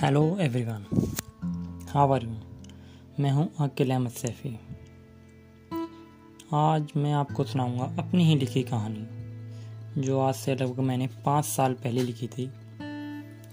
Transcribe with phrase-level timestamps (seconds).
[0.00, 0.82] Hello everyone
[1.88, 2.30] how are you
[3.20, 4.50] मैं हूँ अकील अहमद सैफ़ी।
[6.54, 11.74] आज मैं आपको सुनाऊँगा अपनी ही लिखी कहानी, जो आज से लगभग मैंने पाँच साल
[11.74, 12.46] पहले लिखी थी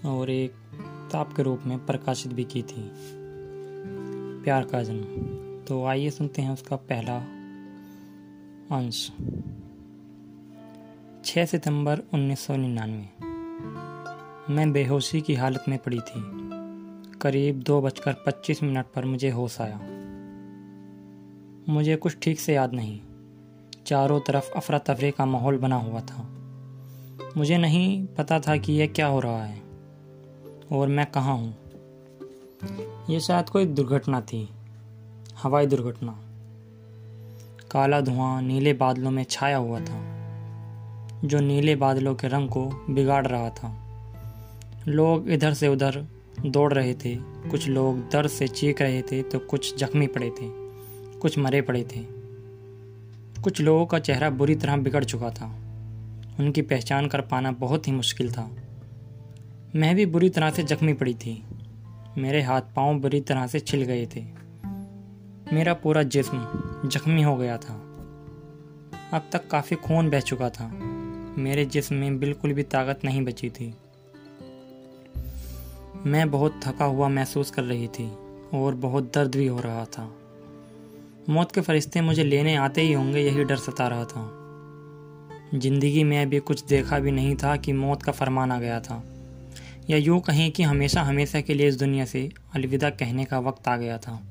[0.06, 2.90] और एक किताब के रूप में प्रकाशित भी की थी।
[4.44, 7.16] प्यार का जन्म। तो आइए सुनते हैं उसका पहला
[8.76, 9.10] अंश।
[11.24, 13.34] 6 सितंबर उन्नीस सौ निन्यानवे।
[14.50, 16.33] मैं बेहोशी की हालत में पड़ी थी।
[17.24, 19.80] करीब दो बजकर पच्चीस मिनट पर मुझे होश आया।
[21.68, 23.00] मुझे कुछ ठीक से याद नहीं।
[23.86, 26.28] चारों तरफ़ अफरा तफरी का माहौल बना हुआ था।
[27.36, 29.62] मुझे नहीं पता था कि यह क्या हो रहा है
[30.72, 31.56] और मैं कहाँ हूँ।
[33.10, 34.48] यह शायद कोई दुर्घटना थी,
[35.42, 36.20] हवाई दुर्घटना।
[37.70, 40.00] काला धुआँ नीले बादलों में छाया हुआ था,
[41.24, 43.80] जो नीले बादलों के रंग को बिगाड़ रहा था।
[44.88, 46.06] लोग इधर से उधर
[46.46, 50.48] दौड़ रहे थे। कुछ लोग दर्द से चीख रहे थे तो कुछ जख्मी पड़े थे।
[51.18, 52.00] कुछ मरे पड़े थे।
[53.42, 55.60] कुछ लोगों का चेहरा बुरी तरह बिगड़ चुका था।
[56.40, 58.50] उनकी पहचान कर पाना बहुत ही मुश्किल था।
[59.76, 61.44] मैं भी बुरी तरह से जख्मी पड़ी थी।
[62.18, 64.24] मेरे हाथ पाँव बुरी तरह से छिल गए थे।
[65.52, 66.38] मेरा पूरा जिस्म
[66.88, 67.74] जख्मी हो गया था।
[69.12, 70.68] अब तक काफ़ी खून बह चुका था।
[71.38, 73.74] मेरे जिस्म में बिल्कुल भी ताकत नहीं बची थी।
[76.06, 78.12] मैं बहुत थका हुआ महसूस कर रही थी
[78.54, 80.16] और बहुत दर्द भी हो रहा था।
[81.28, 84.40] मौत के फरिश्ते मुझे लेने आते ही होंगे, यही डर सता रहा था।
[85.58, 89.04] ज़िंदगी में अभी कुछ देखा भी नहीं था कि मौत का फरमान आ गया था।
[89.90, 93.68] या यूँ कहें कि हमेशा हमेशा के लिए इस दुनिया से अलविदा कहने का वक्त
[93.68, 94.22] आ गया था।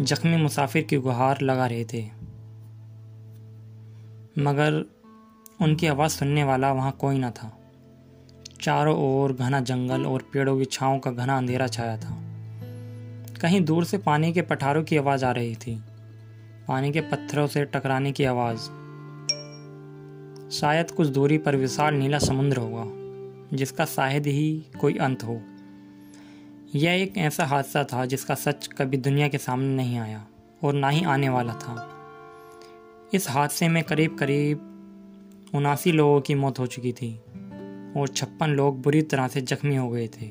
[0.00, 2.04] जख्मी मुसाफिर की गुहार लगा रहे थे।
[4.38, 4.84] मगर
[5.60, 7.58] उनकी आवाज़ सुनने वाला वहाँ कोई ना था।
[8.62, 12.22] चारों ओर घना जंगल और पेड़ों की छाओं का घना अंधेरा छाया था।
[13.40, 15.82] कहीं दूर से पानी के पठारों की आवाज़ आ रही थी।
[16.68, 18.58] पानी के पत्थरों से टकराने की आवाज़।
[20.50, 22.84] शायद कुछ दूरी पर विशाल नीला समुद्र होगा
[23.56, 25.40] जिसका शायद ही कोई अंत हो।
[26.74, 30.26] यह एक ऐसा हादसा था जिसका सच कभी दुनिया के सामने नहीं आया
[30.64, 31.90] और ना ही आने वाला था।
[33.14, 34.58] इस हादसे में करीब करीब
[35.54, 37.20] उनासी लोगों की मौत हो चुकी थी।
[37.96, 40.30] और छप्पन लोग बुरी तरह से जख्मी हो गए थे।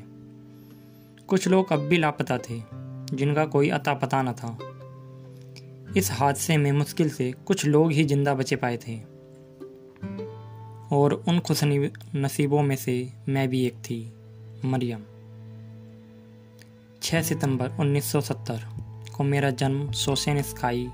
[1.27, 2.61] कुछ लोग अब भी लापता थे,
[3.13, 4.57] जिनका कोई अता पता न था।
[5.97, 8.99] इस हादसे में मुश्किल से कुछ लोग ही ज़िंदा बचे पाए थे।
[10.91, 14.13] और उन खुश नसीबों में से मैं भी एक थी,
[14.65, 15.03] मरियम।
[17.01, 18.65] 6 सितंबर 1970
[19.15, 20.89] को मेरा जन्म सोसेन स्काई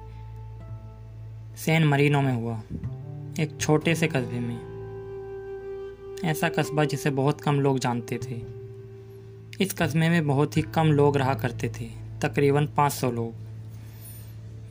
[1.58, 2.62] सैन मरीनो में हुआ,
[3.40, 4.67] एक छोटे से कस्बे में।
[6.26, 8.42] ऐसा कस्बा जिसे बहुत कम लोग जानते थे।
[9.62, 11.86] इस कस्बे में बहुत ही कम लोग रहा करते थे,
[12.22, 13.34] तकरीबन 500 लोग।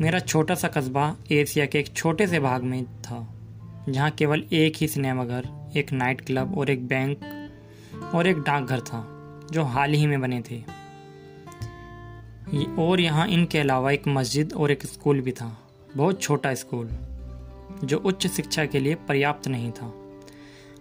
[0.01, 3.27] मेरा छोटा सा कस्बा एशिया के एक छोटे से भाग में था,
[3.89, 9.05] जहाँ केवल एक ही सिनेमाघर, एक नाइट क्लब और एक बैंक और एक डाकघर था,
[9.53, 10.63] जो हाल ही में बने थे।
[12.79, 15.59] और यहाँ इनके अलावा एक मस्जिद और एक स्कूल भी था,
[15.97, 16.91] बहुत छोटा स्कूल,
[17.85, 19.93] जो उच्च शिक्षा के लिए पर्याप्त नहीं था।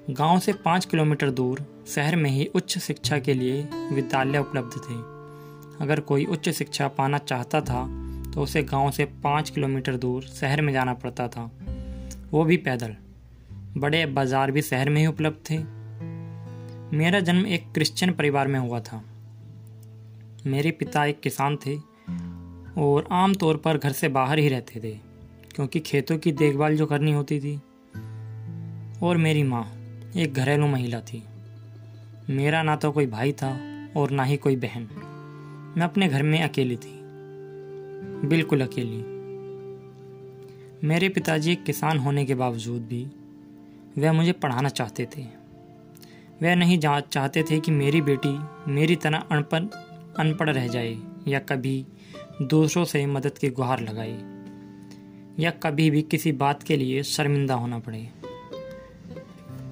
[0.10, 3.62] गाँव से पाँच किलोमीटर दूर शहर में ही उच्च शिक्षा के लिए
[3.92, 4.96] विद्यालय उपलब्ध थे।
[5.84, 7.86] अगर कोई उच्च शिक्षा पाना चाहता था
[8.32, 11.50] तो उसे गाँव से पाँच किलोमीटर दूर शहर में जाना पड़ता था।
[12.32, 12.96] वो भी पैदल।
[13.78, 15.58] बड़े बाज़ार भी शहर में ही उपलब्ध थे।
[16.98, 19.04] मेरा जन्म एक क्रिश्चियन परिवार में हुआ था।
[20.46, 21.76] मेरे पिता एक किसान थे
[22.82, 24.98] और आम तौर पर घर से बाहर ही रहते थे,
[25.56, 27.60] क्योंकि खेतों की देखभाल जो करनी होती थी।
[29.04, 29.64] और मेरी माँ।
[30.16, 31.24] एक घरेलू महिला थी।
[32.30, 33.50] मेरा ना तो कोई भाई था
[33.98, 34.84] और ना ही कोई बहन।
[35.78, 36.94] मैं अपने घर में अकेली थी।
[38.28, 39.02] बिल्कुल अकेली।
[40.88, 43.04] मेरे पिताजी एक किसान होने के बावजूद भी
[43.98, 45.26] वह मुझे पढ़ाना चाहते थे।
[46.44, 48.38] वह नहीं चाहते थे कि मेरी बेटी
[48.72, 49.64] मेरी तरह अनपढ़
[50.20, 50.98] अनपढ़ रह जाए
[51.28, 51.86] या कभी
[52.42, 54.18] दूसरों से मदद की गुहार लगाए
[55.40, 58.10] या कभी भी किसी बात के लिए शर्मिंदा होना पड़े।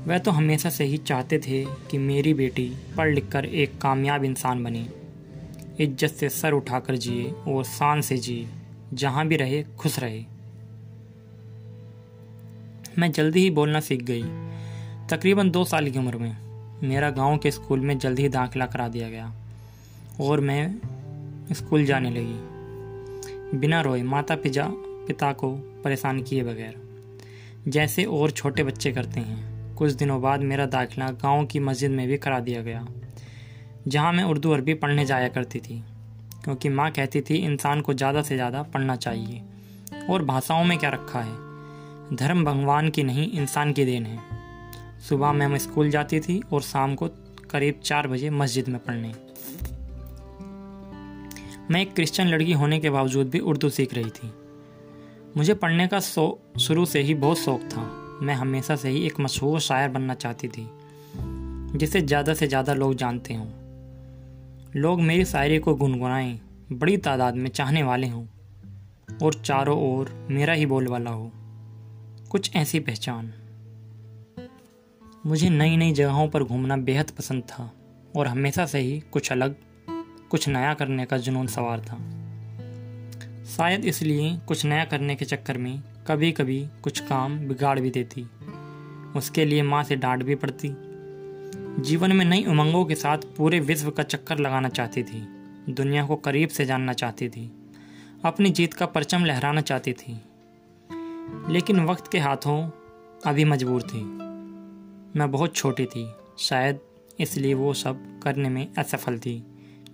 [0.07, 4.23] वह तो हमेशा से ही चाहते थे कि मेरी बेटी पढ़ लिख कर एक कामयाब
[4.23, 4.85] इंसान बने।
[5.79, 8.47] इज़्ज़त से सर उठाकर जिए और शान से जिए,
[8.93, 10.23] जहाँ भी रहे, खुश रहे।
[12.99, 14.23] मैं जल्दी ही बोलना सीख गई।
[15.09, 16.35] तकरीबन दो साल की उम्र में
[16.83, 19.33] मेरा गाँव के स्कूल में जल्दी ही दाखिला करा दिया गया
[20.21, 24.67] और मैं स्कूल जाने लगी। बिना रोए माता पिता
[25.07, 25.51] पिता को
[25.83, 26.75] परेशान किए बगैर,
[27.67, 32.07] जैसे और छोटे बच्चे करते हैं। कुछ दिनों बाद मेरा दाखिला गाँव की मस्जिद में
[32.07, 32.85] भी करा दिया गया,
[33.87, 35.83] जहाँ मैं उर्दू अरबी पढ़ने जाया करती थी,
[36.43, 39.41] क्योंकि माँ कहती थी, इंसान को ज़्यादा से ज़्यादा पढ़ना चाहिए,
[40.09, 42.15] और भाषाओं में क्या रखा है?
[42.15, 44.19] धर्म भगवान की नहीं, इंसान की देन है।
[44.99, 47.07] सुबह में हम स्कूल जाती थी और शाम को
[47.51, 49.13] करीब चार बजे मस्जिद में पढ़ने।
[51.71, 54.31] मैं एक क्रिश्चियन लड़की होने के बावजूद भी उर्दू सीख रही थी।
[55.37, 59.19] मुझे पढ़ने का शौक शुरू से ही बहुत शौक था। मैं हमेशा से ही एक
[59.19, 60.67] मशहूर शायर बनना चाहती थी,
[61.77, 63.47] जिसे ज़्यादा से ज़्यादा लोग जानते हों।
[64.75, 66.39] लोग मेरी शायरी को गुनगुनाएँ,
[66.71, 68.25] बड़ी तादाद में चाहने वाले हों,
[69.23, 71.31] और चारों ओर मेरा ही बोलवाला हो।
[72.31, 73.33] कुछ ऐसी पहचान।
[75.25, 77.71] मुझे नई नई जगहों पर घूमना बेहद पसंद था,
[78.17, 79.55] और हमेशा से ही कुछ अलग,
[80.29, 81.97] कुछ नया करने का जुनून सवार था।
[83.45, 88.25] शायद इसलिए कुछ नया करने के चक्कर में कभी कभी कुछ काम बिगाड़ भी देती।
[89.15, 90.69] उसके लिए माँ से डांट भी पड़ती।
[91.81, 95.27] जीवन में नई उमंगों के साथ पूरे विश्व का चक्कर लगाना चाहती थी।
[95.69, 97.51] दुनिया को करीब से जानना चाहती थी।
[98.25, 100.21] अपनी जीत का परचम लहराना चाहती थी।
[101.49, 102.69] लेकिन वक्त के हाथों
[103.25, 104.03] अभी मजबूर थी।
[105.19, 106.79] मैं बहुत छोटी थी। शायद
[107.19, 109.43] इसलिए वो सब करने में असफल थी,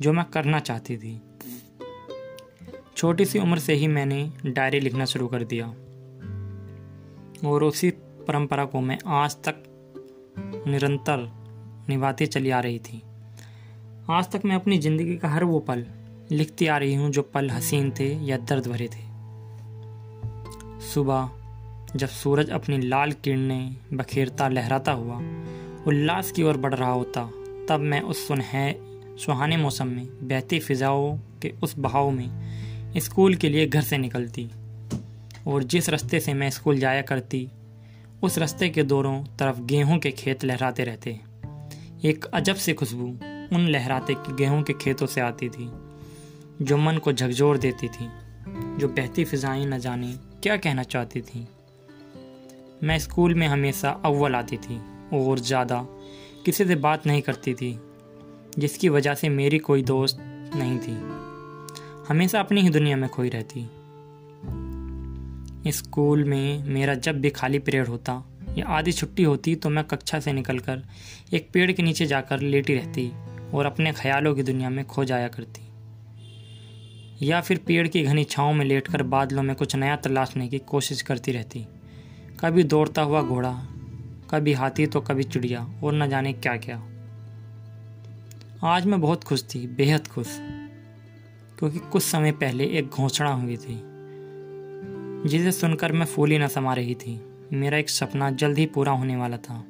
[0.02, 1.22] जो मैं करना चाहती थी।
[2.98, 5.76] छोटी सी उम्र से ही मैंने डायरी लिखना शुरू कर दिया।
[7.46, 7.90] और उसी
[8.28, 9.64] परंपरा को मैं आज तक
[10.68, 11.30] निरंतर
[11.90, 13.02] निभाती चली आ रही थी।
[14.10, 15.86] आज तक मैं अपनी ज़िंदगी का हर वो पल
[16.32, 19.08] लिखती आ रही हूँ जो पल हसीन थे या दर्द भरे थे।
[20.86, 21.30] सुबह
[21.96, 25.18] जब सूरज अपनी लाल किरणें बखेरता लहराता हुआ,
[25.88, 27.30] उल्लास की ओर बढ़ रहा होता,
[27.70, 28.76] तब मैं उस सुनह,
[29.18, 32.30] सुहाने मौसम में बहती फिजाओं के उस बहाव में
[32.98, 34.50] स्कूल के लिए घर से निकलती।
[35.48, 37.50] और जिस रास्ते से मैं स्कूल जाया करती,
[38.24, 41.20] उस रास्ते के दोनों तरफ़ गेहूँ के खेत लहराते रहते।
[42.06, 43.06] एक अजब सी खुशबू
[43.56, 45.72] उन लहराते गेहूँ के खेतों से आती थी,
[46.62, 48.10] जो मन को झकझोर देती थी,
[48.78, 50.14] जो बहती फिजाएँ न जाने
[50.44, 51.48] क्या कहना चाहती थी।
[52.84, 54.82] मैं स्कूल में हमेशा अव्वल आती थी
[55.14, 55.88] और ज़्यादा
[56.46, 57.80] किसी से बात नहीं करती थी,
[58.60, 60.18] जिसकी वजह से मेरी कोई दोस्त
[60.56, 60.94] नहीं थी।
[62.08, 63.70] हमेशा अपनी ही दुनिया में खोई रहती।
[65.68, 68.24] स्कूल में मेरा जब भी खाली पीरियड होता
[68.58, 70.84] या आधी छुट्टी होती तो मैं कक्षा से निकलकर
[71.34, 73.12] एक पेड़ के नीचे जाकर लेटी रहती
[73.54, 75.62] और अपने ख्यालों की दुनिया में खो जाया करती।
[77.28, 81.02] या फिर पेड़ की घनी छाँव में लेटकर बादलों में कुछ नया तलाशने की कोशिश
[81.02, 81.68] करती रहती।
[82.40, 83.54] कभी दौड़ता हुआ घोड़ा,
[84.30, 86.78] कभी हाथी तो कभी चिड़िया और न जाने क्या क्या
[88.64, 90.28] आज मैं बहुत खुश थी, बेहद खुश,
[91.60, 93.89] क्योंकि कुछ समय पहले एक घोषणा हुई थी।
[95.26, 97.22] जिसे सुनकर मैं फूली न समा रही थी।
[97.54, 99.64] मेरा एक सपना जल्द ही पूरा होने वाला था,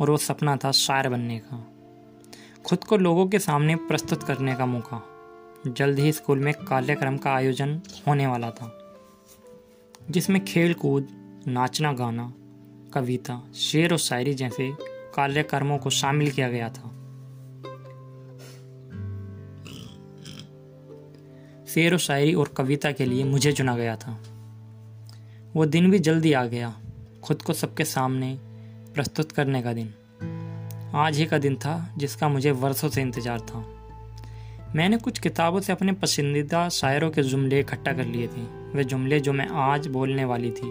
[0.00, 1.72] और वो सपना था शायर बनने का।
[2.64, 5.02] खुद को लोगों के सामने प्रस्तुत करने का मौका।
[5.66, 8.96] जल्द ही स्कूल में कार्यक्रम का आयोजन होने वाला था,
[10.10, 11.08] जिसमें खेल कूद
[11.46, 12.32] नाचना, गाना,
[12.92, 14.72] कविता, शेर और शायरी जैसे
[15.14, 16.92] कार्यक्रमों को शामिल किया गया था।
[21.66, 24.18] शेर व शायरी और कविता के लिए मुझे चुना गया था।
[25.56, 26.74] वो दिन भी जल्दी आ गया,
[27.24, 28.38] खुद को सबके सामने
[28.94, 29.92] प्रस्तुत करने का दिन।
[30.94, 33.64] आज ही का दिन था जिसका मुझे वर्षों से इंतज़ार था।
[34.74, 38.42] मैंने कुछ किताबों से अपने पसंदीदा शायरों के जुमले इकट्ठा कर लिए थे।
[38.74, 40.68] वे जुमले जो मैं आज बोलने वाली थी।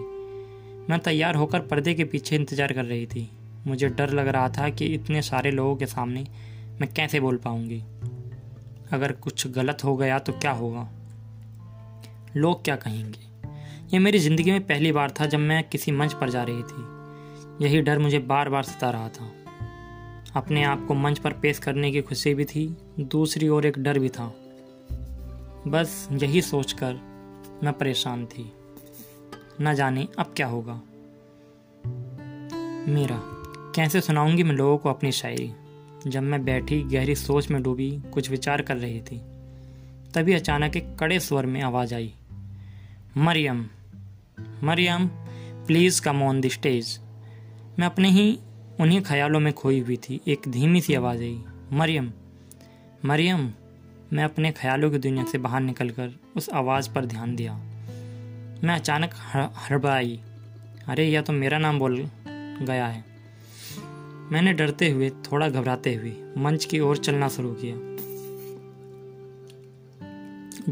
[0.90, 3.30] मैं तैयार होकर पर्दे के पीछे इंतज़ार कर रही थी।
[3.66, 6.26] मुझे डर लग रहा था कि इतने सारे लोगों के सामने
[6.80, 7.82] मैं कैसे बोल पाऊँगी।
[8.92, 10.88] अगर कुछ गलत हो गया तो क्या होगा?
[12.36, 13.25] लोग क्या कहेंगे?
[13.86, 16.96] ये मेरी ज़िंदगी में पहली बार था जब मैं किसी मंच पर जा रही थी।
[17.64, 19.32] यही डर मुझे बार बार सता रहा था।
[20.36, 23.98] अपने आप को मंच पर पेश करने की खुशी भी थी, दूसरी ओर एक डर
[23.98, 24.34] भी था।
[25.68, 26.94] बस यही सोचकर
[27.62, 28.52] मैं परेशान थी।
[29.60, 30.82] न जाने अब क्या होगा।
[32.92, 33.20] मेरा,
[33.74, 35.52] कैसे सुनाऊँगी मैं लोगों को अपनी शायरी?
[36.06, 39.22] जब मैं बैठी, गहरी सोच में डूबी, कुछ विचार कर रही थी,
[40.14, 42.14] तभी अचानक एक कड़े स्वर में आवाज़ आई।
[43.16, 43.68] Mariyam
[44.62, 45.06] Mariyam
[45.66, 47.00] please come on the stage
[47.78, 48.38] मैं अपने ही,
[48.80, 52.12] उन्हीं ख्यालों में खोई हुई थी। एक धीमी सी आवाज़ आई, मरियम
[53.04, 53.52] मरियम,
[54.12, 57.54] मैं अपने ख्यालों की दुनिया से बाहर निकलकर उस आवाज़ पर ध्यान दिया।
[58.64, 60.20] मैं अचानक हड़बड़ाई,
[60.88, 62.10] अरे, यह तो मेरा नाम बोल
[62.62, 63.04] गया है।
[64.32, 67.96] मैंने डरते हुए, थोड़ा घबराते हुए, मंच की ओर चलना शुरू किया।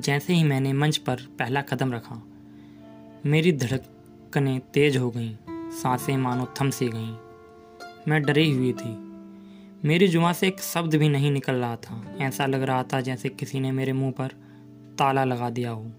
[0.01, 2.15] जैसे ही मैंने मंच पर पहला कदम रखा
[3.27, 5.37] मेरी धड़कनें तेज हो गईं,
[5.71, 7.17] साँसें मानो थम सी गईं।
[8.09, 8.95] मैं डरी हुई थी।
[9.85, 13.29] मेरी जुआ से एक शब्द भी नहीं निकल रहा था। ऐसा लग रहा था जैसे
[13.29, 14.29] किसी ने मेरे मुँह पर
[14.99, 15.91] ताला लगा दिया हो,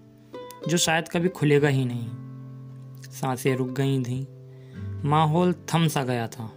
[0.68, 2.08] जो शायद कभी खुलेगा ही नहीं।
[3.02, 4.28] साँसें रुक गई थी।
[5.08, 6.52] माहौल थम सा गया था।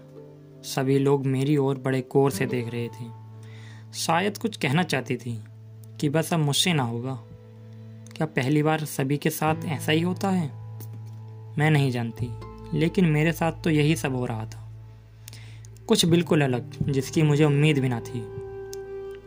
[0.63, 3.05] सभी लोग मेरी ओर बड़े गौर से देख रहे थे।
[3.93, 5.43] शायद कुछ कहना चाहती थी
[5.99, 7.23] कि बस अब मुझसे ना होगा।
[8.17, 10.58] क्या पहली बार सभी के साथ ऐसा ही होता है?
[11.59, 12.29] मैं नहीं जानती,
[12.79, 14.67] लेकिन मेरे साथ तो यही सब हो रहा था।
[15.87, 18.25] कुछ बिल्कुल अलग, जिसकी मुझे उम्मीद भी ना थी।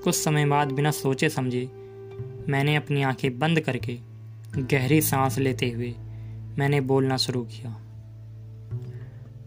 [0.05, 1.71] कुछ समय बाद बिना सोचे समझे,
[2.49, 3.99] मैंने अपनी आँखें बंद करके
[4.57, 5.95] गहरी सांस लेते हुए
[6.59, 7.81] मैंने बोलना शुरू किया।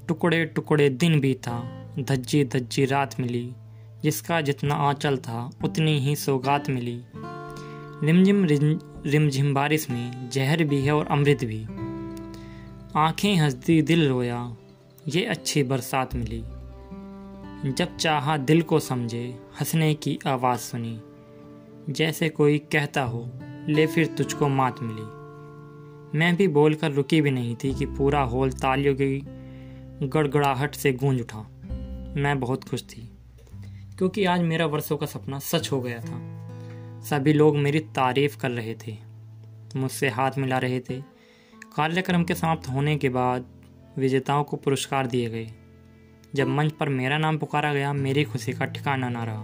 [0.07, 1.59] टुकड़े टुकड़े दिन बीता,
[1.99, 3.53] धज्जी धज्जी रात मिली,
[4.03, 7.01] जिसका जितना आंचल था, उतनी ही सौगात मिली।
[8.03, 8.45] रिमझिम
[9.05, 11.65] रिमझिम बारिश में जहर भी है और अमृत भी।
[12.97, 14.55] आँखें हंसती दिल रोया,
[15.07, 16.41] ये अच्छी बरसात मिली।
[17.71, 19.23] जब चाहा दिल को समझे,
[19.59, 20.99] हंसने की आवाज़ सुनी।
[21.89, 23.31] जैसे कोई कहता हो,
[23.69, 28.51] ले फिर तुझको मात मिली। मैं भी बोलकर रुकी भी नहीं थी कि पूरा होल
[28.51, 29.17] तालियों की
[30.07, 31.39] गड़गड़ाहट से गूंज उठा।
[32.17, 33.17] मैं बहुत खुश थी,
[33.97, 36.21] क्योंकि आज मेरा वर्षों का सपना सच हो गया था।
[37.01, 38.97] सभी लोग मेरी तारीफ़ कर रहे थे,
[39.75, 41.14] मुझसे हाथ मिला रहे थे।
[41.75, 43.45] कार्यक्रम के समाप्त होने के बाद
[43.97, 45.51] विजेताओं को पुरस्कार दिए गए।
[46.35, 49.43] जब मंच पर मेरा नाम पुकारा गया, मेरी खुशी का ठिकाना ना रहा।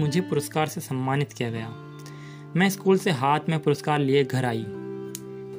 [0.00, 1.68] मुझे पुरस्कार से सम्मानित किया गया।
[2.56, 4.64] मैं स्कूल से हाथ में पुरस्कार लिए घर आई।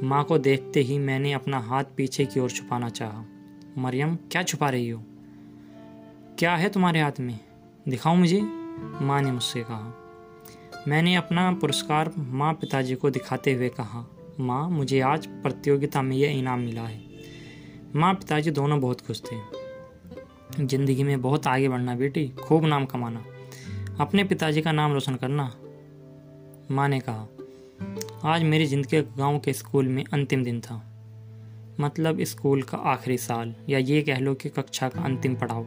[0.07, 3.25] माँ को देखते ही मैंने अपना हाथ पीछे की ओर छुपाना चाहा।
[3.77, 5.03] मरियम, क्या छुपा रही हो?
[6.39, 7.39] क्या है तुम्हारे हाथ में?
[7.87, 8.41] दिखाओ मुझे।
[9.01, 9.99] माँ ने मुझसे कहा।
[10.87, 14.05] मैंने अपना पुरस्कार माँ पिताजी को दिखाते हुए कहा,
[14.39, 17.01] माँ, मुझे आज प्रतियोगिता में यह इनाम मिला है।
[17.95, 19.35] माँ पिताजी दोनों बहुत खुश थे।
[20.65, 23.23] ज़िंदगी में बहुत आगे बढ़ना बेटी, खूब नाम कमाना।
[23.99, 25.51] अपने पिताजी का नाम रोशन करना,
[26.71, 27.27] माँ ने कहा।
[28.33, 30.81] आज मेरी ज़िंदगी गाँव के स्कूल में अंतिम दिन था।
[31.79, 35.65] मतलब स्कूल का आखिरी साल, या ये कह लो कि कक्षा का अंतिम पड़ाव।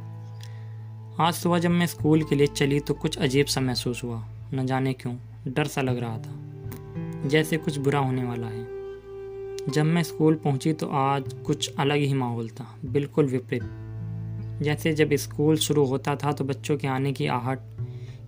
[1.21, 4.67] आज सुबह जब मैं स्कूल के लिए चली तो कुछ अजीब सा महसूस हुआ। न
[4.67, 5.17] जाने क्यों,
[5.49, 6.35] डर सा लग रहा था।
[7.29, 8.65] जैसे कुछ बुरा होने वाला है।
[9.69, 13.62] जब मैं स्कूल पहुँची तो आज कुछ अलग ही माहौल था, बिल्कुल विपरीत।
[14.62, 17.59] जैसे जब स्कूल शुरू होता था तो बच्चों के आने की आहट,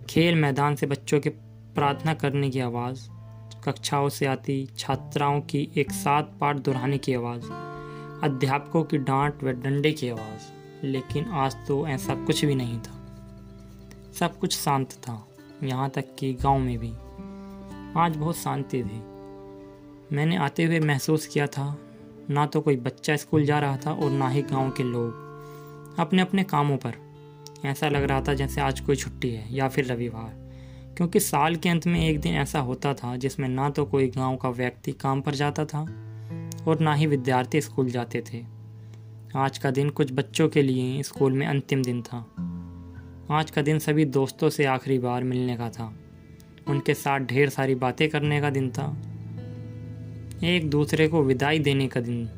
[0.09, 1.29] खेल मैदान से बच्चों के
[1.75, 3.09] प्रार्थना करने की आवाज़,
[3.63, 7.43] कक्षाओं से आती छात्राओं की एक साथ पाठ दोहराने की आवाज़,
[8.23, 10.41] अध्यापकों की डांट व डंडे की आवाज़।
[10.83, 13.17] लेकिन आज तो ऐसा कुछ भी नहीं था।
[14.19, 15.28] सब कुछ शांत था।
[15.63, 16.91] यहाँ तक कि गाँव में भी।
[17.99, 19.03] आज बहुत शांति थी।
[20.15, 21.79] मैंने आते हुए महसूस किया था,
[22.29, 25.29] ना तो कोई बच्चा स्कूल जा रहा था और ना ही गाँव के लोग।
[25.99, 26.93] अपने अपने कामों पर।
[27.65, 30.49] ऐसा लग रहा था जैसे आज कोई छुट्टी है या फिर रविवार।
[30.97, 34.35] क्योंकि साल के अंत में एक दिन ऐसा होता था जिसमें ना तो कोई गाँव
[34.35, 35.81] का व्यक्ति काम पर जाता था
[36.67, 38.45] और ना ही विद्यार्थी स्कूल जाते थे।
[39.35, 42.25] आज का दिन कुछ बच्चों के लिए स्कूल में अंतिम दिन था।
[43.31, 45.93] आज का दिन सभी दोस्तों से आखिरी बार मिलने का था।
[46.67, 48.85] उनके साथ ढेर सारी बातें करने का दिन था।
[50.43, 52.29] एक दूसरे को विदाई देने का दिन।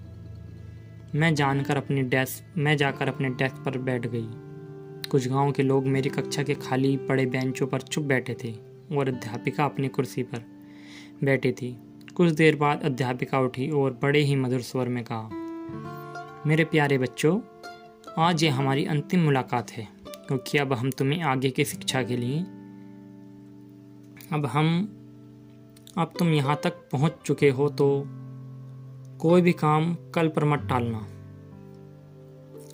[1.16, 4.26] मैं जानकर अपनी डेस्क मैं जाकर अपने डेस्क पर बैठ गई।
[5.10, 8.54] कुछ गाँव के लोग मेरी कक्षा के खाली पड़े बेंचों पर चुप बैठे थे
[8.98, 10.46] और अध्यापिका अपनी कुर्सी पर
[11.24, 11.78] बैठी थी।
[12.16, 15.30] कुछ देर बाद अध्यापिका उठी और बड़े ही मधुर स्वर में कहा,
[16.46, 17.40] मेरे प्यारे बच्चों,
[18.18, 20.01] आज ये हमारी अंतिम मुलाकात है।
[20.32, 22.40] क्योंकि अब हम तुम्हें आगे की शिक्षा के लिए।
[24.34, 24.68] अब हम,
[25.98, 28.04] अब तुम यहाँ तक पहुँच चुके हो तो
[29.22, 30.98] कोई भी काम कल पर मत टालना।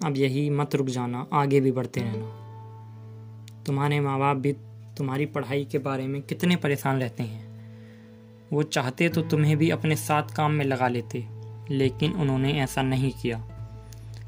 [0.07, 4.53] अब यही मत रुक जाना, आगे भी बढ़ते रहना। तुम्हारे माँ बाप भी
[4.97, 9.95] तुम्हारी पढ़ाई के बारे में कितने परेशान रहते हैं। वो चाहते तो तुम्हें भी अपने
[9.95, 11.27] साथ काम में लगा लेते,
[11.71, 13.56] लेकिन उन्होंने ऐसा नहीं किया।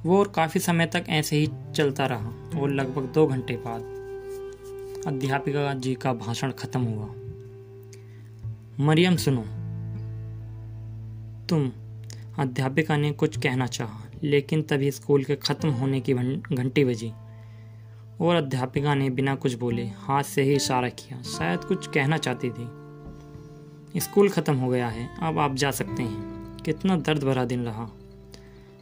[0.05, 3.81] वो और काफ़ी समय तक ऐसे ही चलता रहा और लगभग दो घंटे बाद
[5.07, 7.07] अध्यापिका जी का भाषण खत्म हुआ।
[8.79, 9.41] मरियम, सुनो।
[11.47, 11.71] तुम
[12.39, 17.11] अध्यापिका ने कुछ कहना चाहा, लेकिन तभी स्कूल के ख़त्म होने की घंटी बजी
[18.21, 22.49] और अध्यापिका ने बिना कुछ बोले हाथ से ही इशारा किया। शायद कुछ कहना चाहती
[22.49, 27.65] थी। स्कूल ख़त्म हो गया है, अब आप जा सकते हैं। कितना दर्द भरा दिन
[27.65, 27.89] रहा।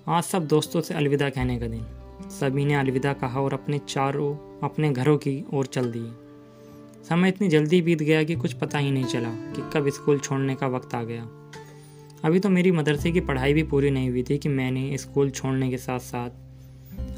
[0.09, 1.85] आज सब दोस्तों से अलविदा कहने का दिन।
[2.29, 6.11] सभी ने अलविदा कहा और अपने चारों, अपने घरों की ओर चल दिए।
[7.09, 10.55] समय इतनी जल्दी बीत गया कि कुछ पता ही नहीं चला कि कब स्कूल छोड़ने
[10.55, 11.23] का वक्त आ गया।
[12.23, 15.69] अभी तो मेरी मदरसे की पढ़ाई भी पूरी नहीं हुई थी कि मैंने स्कूल छोड़ने
[15.69, 16.29] के साथ साथ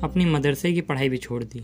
[0.04, 1.60] अपनी मदरसे की पढ़ाई भी छोड़ दी।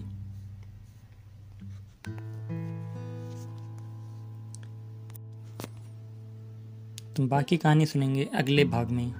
[7.14, 9.12] तो बाकी कहानी सुनेंगे अगले भाग में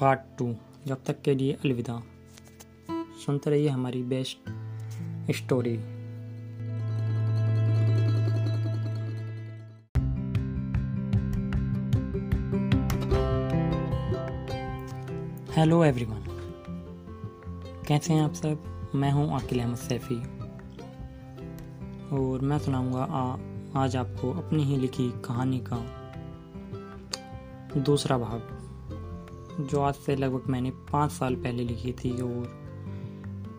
[0.00, 0.54] पार्ट टू
[0.88, 2.02] जब तक के लिए अलविदा।
[3.26, 4.38] सुनते रहिए हमारी बेस्ट
[5.30, 5.76] स्टोरी।
[15.52, 16.24] Hello everyone.
[17.88, 18.90] कैसे हैं आप सब?
[18.94, 20.16] मैं हूँ अकील अहमद सैफ़ी।
[22.16, 23.02] और मैं सुनाऊँगा
[23.76, 25.78] आज आपको अपनी ही लिखी कहानी का
[27.80, 28.57] दूसरा भाग।
[29.60, 32.44] जो आज से लगभग मैंने पाँच साल पहले लिखी थी और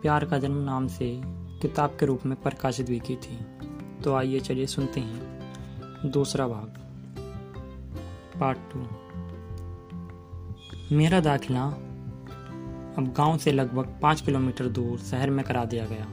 [0.02, 1.22] प्यार का जन्म नाम से
[1.62, 3.38] किताब के रूप में प्रकाशित भी की थी।
[4.04, 6.78] तो आइए चलिए सुनते हैं दूसरा भाग
[8.40, 8.80] पार्ट टू
[10.96, 11.66] मेरा दाखिला
[12.98, 16.08] अब गाँव से लगभग पाँच किलोमीटर दूर शहर में करा दिया गया।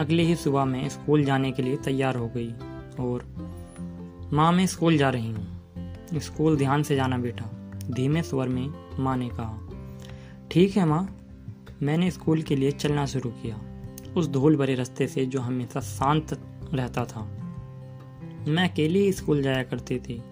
[0.00, 2.52] अगली ही सुबह मैं स्कूल जाने के लिए तैयार हो गई
[3.00, 3.24] और
[4.32, 7.59] माँ मैं स्कूल जा रही हूँ। स्कूल ध्यान से जाना बेटा।
[7.90, 9.68] धीमे स्वर में माँ ने कहा,
[10.50, 11.16] ठीक है माँ,
[11.82, 13.60] मैंने स्कूल के लिए चलना शुरू किया।
[14.16, 16.40] उस धूल भरे रास्ते से जो हमेशा शांत
[16.74, 17.22] रहता था।
[18.48, 20.22] मैं अकेली ही स्कूल जाया करती थी।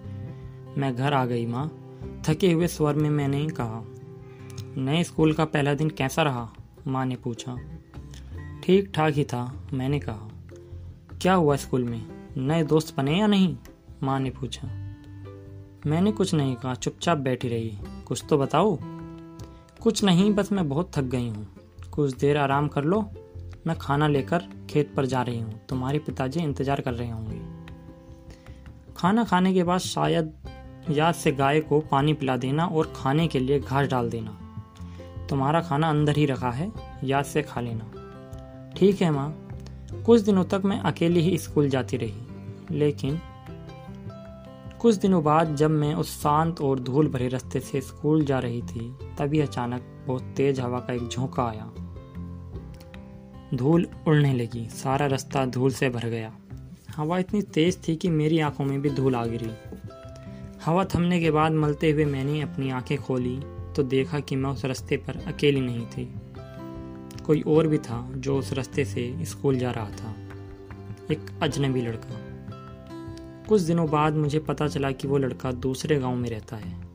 [0.77, 1.75] मैं घर आ गई माँ।
[2.27, 3.85] थके हुए स्वर में मैंने कहा,
[4.77, 6.53] नए स्कूल का पहला दिन कैसा रहा?
[6.87, 7.57] माँ ने पूछा।
[8.63, 10.29] ठीक ठाक ही था, मैंने कहा।
[11.21, 12.05] क्या हुआ स्कूल में?
[12.37, 13.57] नए दोस्त बने या नहीं?
[14.03, 14.88] माँ ने पूछा।
[15.87, 18.79] मैंने कुछ नहीं कहा, चुपचाप बैठी रही कुछ तो बताओ।
[19.81, 21.47] कुछ नहीं, बस मैं बहुत थक गई हूँ।
[21.91, 23.01] कुछ देर आराम कर लो।
[23.67, 27.39] मैं खाना लेकर खेत पर जा रही हूँ। तुम्हारे पिताजी इंतज़ार कर रहे होंगे।
[28.97, 30.33] खाना खाने के बाद शायद
[30.89, 34.37] याद से गाय को पानी पिला देना और खाने के लिए घास डाल देना।
[35.29, 36.71] तुम्हारा खाना अंदर ही रखा है।
[37.03, 37.91] याद से खा लेना।
[38.77, 39.47] ठीक है माँ।
[40.05, 43.19] कुछ दिनों तक मैं अकेली ही स्कूल जाती रही। लेकिन
[44.81, 48.61] कुछ दिनों बाद जब मैं उस शांत और धूल भरे रास्ते से स्कूल जा रही
[48.61, 51.71] थी, तभी अचानक बहुत तेज हवा का एक झोंका आया।
[53.53, 56.35] धूल उड़ने लगी, सारा रास्ता धूल से भर गया।
[56.95, 59.51] हवा इतनी तेज थी कि मेरी आँखों में भी धूल आ गिरी।
[60.65, 63.39] हवा थमने के बाद मलते हुए मैंने अपनी आँखें खोली
[63.75, 66.13] तो देखा कि मैं उस रास्ते पर अकेली नहीं थी।
[67.25, 70.15] कोई और भी था जो उस रास्ते से स्कूल जा रहा था।
[71.11, 72.28] एक अजनबी लड़का।
[73.49, 76.87] कुछ दिनों बाद मुझे पता चला कि वो लड़का दूसरे गाँव में रहता है।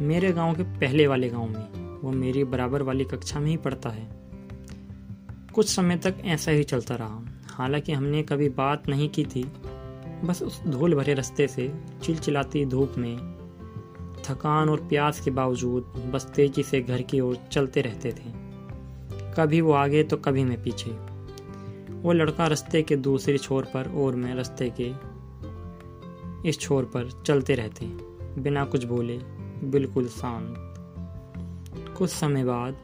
[0.00, 3.88] मेरे गाँव के पहले वाले गाँव में, वो मेरी बराबर वाली कक्षा में ही पढ़ता
[3.88, 4.08] है।
[5.54, 9.44] कुछ समय तक ऐसा ही चलता रहा। हालाँकि हमने कभी बात नहीं की थी,
[10.24, 13.16] बस उस धूल भरे रास्ते से, चिलचिलाती धूप में,
[14.24, 15.82] थकान और प्यास के बावजूद
[16.14, 18.32] बस तेज़ी से घर की ओर चलते रहते थे।
[19.34, 20.90] कभी वो आगे तो कभी मैं पीछे।
[21.92, 25.13] वो लड़का रास्ते के दूसरे छोर पर और मैं रास्ते के
[26.44, 27.86] इस छोर पर चलते रहते
[28.42, 29.18] बिना कुछ बोले,
[29.64, 30.54] बिल्कुल शांत।
[31.98, 32.76] कुछ समय बाद,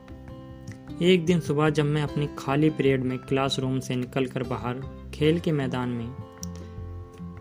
[1.03, 4.81] एक दिन सुबह जब मैं अपनी खाली पीरियड में क्लासरूम से निकलकर बाहर
[5.15, 6.15] खेल के मैदान में,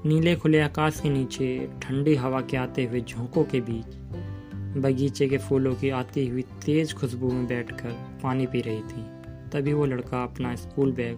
[0.05, 3.95] नीले खुले आकाश के नीचे ठंडी हवा के आते हुए झोंकों के बीच,
[4.77, 9.03] बगीचे के फूलों की आती हुई तेज खुशबू में बैठकर पानी पी रही थी,
[9.49, 11.17] तभी वो लड़का अपना स्कूल बैग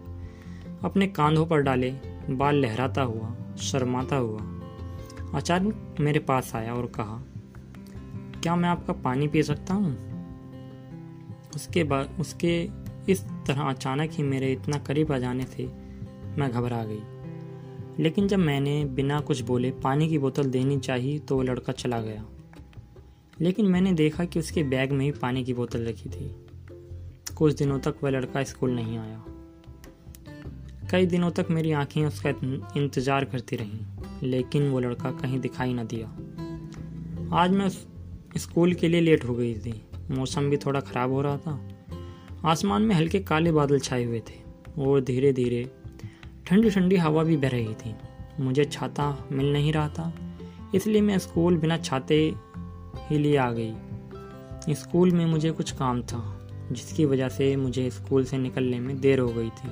[0.84, 1.92] अपने कांधों पर डाले,
[2.30, 4.61] बाल लहराता हुआ, शर्माता हुआ
[5.36, 7.22] अचानक मेरे पास आया और कहा,
[8.44, 9.92] क्या मैं आपका पानी पी सकता हूँ?
[11.56, 12.70] उसके बाद, उसके
[13.10, 15.66] इस तरह अचानक ही मेरे इतना करीब आ जाने से
[16.38, 17.02] मैं घबरा गई।
[18.00, 22.02] लेकिन जब मैंने बिना कुछ बोले पानी की बोतल देनी चाहिए तो वो लड़का चला
[22.02, 22.26] गया।
[23.42, 26.36] लेकिन मैंने देखा कि उसके बैग में ही पानी की बोतल रखी थी।
[27.38, 29.24] कुछ दिनों तक वह लड़का स्कूल नहीं आया।
[30.92, 32.30] कई दिनों तक मेरी आँखें उसका
[32.78, 33.80] इंतज़ार करती रहीं।
[34.24, 36.08] लेकिन वो लड़का कहीं दिखाई न दिया।
[37.36, 37.70] आज मैं
[38.38, 39.82] स्कूल के लिए लेट हो गई थी।
[40.12, 41.60] मौसम भी थोड़ा ख़राब हो रहा था।
[42.46, 44.40] आसमान में हल्के काले बादल छाए हुए थे
[44.82, 45.64] और धीरे धीरे
[46.48, 47.96] ठंडी ठंडी हवा भी बह रही थी।
[48.40, 50.14] मुझे छाता मिल नहीं रहा था,
[50.76, 52.16] इसलिए मैं स्कूल बिना छाते
[53.00, 56.22] ही लिए आ गई। स्कूल में मुझे कुछ काम था,
[56.72, 59.70] जिसकी वजह से मुझे स्कूल से निकलने में देर हो गई थी।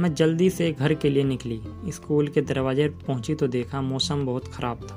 [0.00, 4.48] मैं जल्दी से घर के लिए निकली। स्कूल के दरवाजे पहुँची तो देखा मौसम बहुत
[4.48, 4.96] ख़राब था।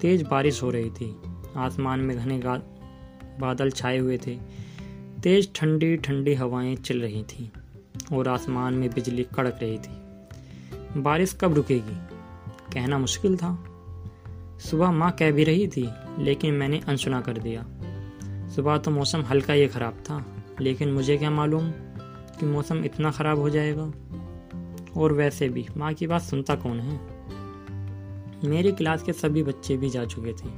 [0.00, 1.16] तेज बारिश हो रही थी।
[1.56, 2.40] आसमान में घने
[3.40, 4.36] बादल छाए हुए थे।
[5.22, 7.48] तेज ठंडी ठंडी हवाएँ चल रही थीं
[8.16, 11.96] और आसमान में बिजली कड़क रही थी। बारिश कब रुकेगी?
[12.72, 13.52] कहना मुश्किल था।
[14.60, 17.66] सुबह माँ कह भी रही थी, लेकिन मैंने अनसुना कर दिया।
[18.56, 20.24] सुबह तो मौसम हल्का ही खराब था,
[20.60, 21.72] लेकिन मुझे क्या मालूम?
[22.40, 23.92] कि मौसम इतना ख़राब हो जाएगा?
[24.96, 27.00] और वैसे भी, माँ की बात सुनता कौन है?
[28.44, 30.48] मेरी क्लास के सभी बच्चे भी जा चुके थे।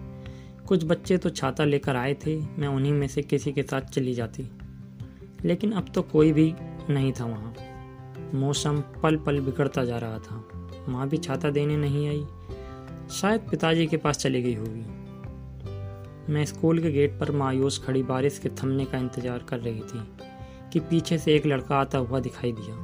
[0.66, 4.14] कुछ बच्चे तो छाता लेकर आए थे, मैं उन्हीं में से किसी के साथ चली
[4.14, 4.50] जाती।
[5.44, 6.54] लेकिन अब तो कोई भी
[6.90, 7.54] नहीं था वहाँ।
[8.34, 10.48] मौसम पल पल बिगड़ता जा रहा था।
[10.88, 12.26] माँ भी छाता देने नहीं आई।
[13.10, 14.84] शायद पिताजी के पास चली गई होगी।
[16.32, 20.21] मैं स्कूल के गेट पर मायूस खड़ी बारिश के थमने का इंतज़ार कर रही थी।
[20.72, 22.76] कि पीछे से एक लड़का आता हुआ दिखाई दिया।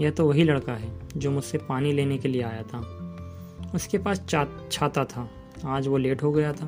[0.00, 2.78] यह तो वही लड़का है जो मुझसे पानी लेने के लिए आया था।
[3.74, 4.24] उसके पास
[4.72, 5.28] छाता था।
[5.66, 6.66] आज वो लेट हो गया था।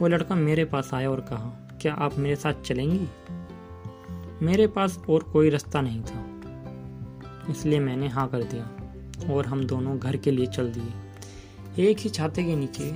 [0.00, 3.06] वो लड़का मेरे पास आया और कहा, क्या आप मेरे साथ चलेंगी?
[4.42, 6.24] मेरे पास और कोई रास्ता नहीं था।
[7.50, 12.10] इसलिए मैंने हाँ कर दिया और हम दोनों घर के लिए चल दिए। एक ही
[12.10, 12.90] छाते के नीचे,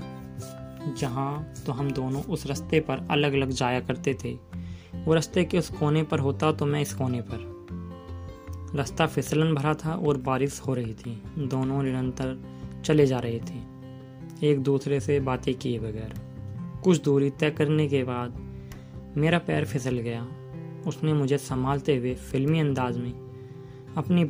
[0.99, 4.54] जहाँ तो हम दोनों उस रास्ते पर अलग अलग जाया करते थे।
[5.03, 7.55] वो रास्ते के उस कोने पर होता तो मैं इस कोने पर।
[8.75, 12.45] रास्ता फिसलन भरा था और बारिश हो रही थी। दोनों निरंतर
[12.85, 13.75] चले जा रहे थे।
[14.51, 16.15] एक दूसरे से बातें किए बगैर।
[16.85, 18.39] कुछ दूरी तय करने के बाद
[19.17, 20.29] मेरा पैर फिसल गया।
[20.87, 23.13] उसने मुझे संभालते हुए फिल्मी अंदाज में
[23.97, 24.25] अपनी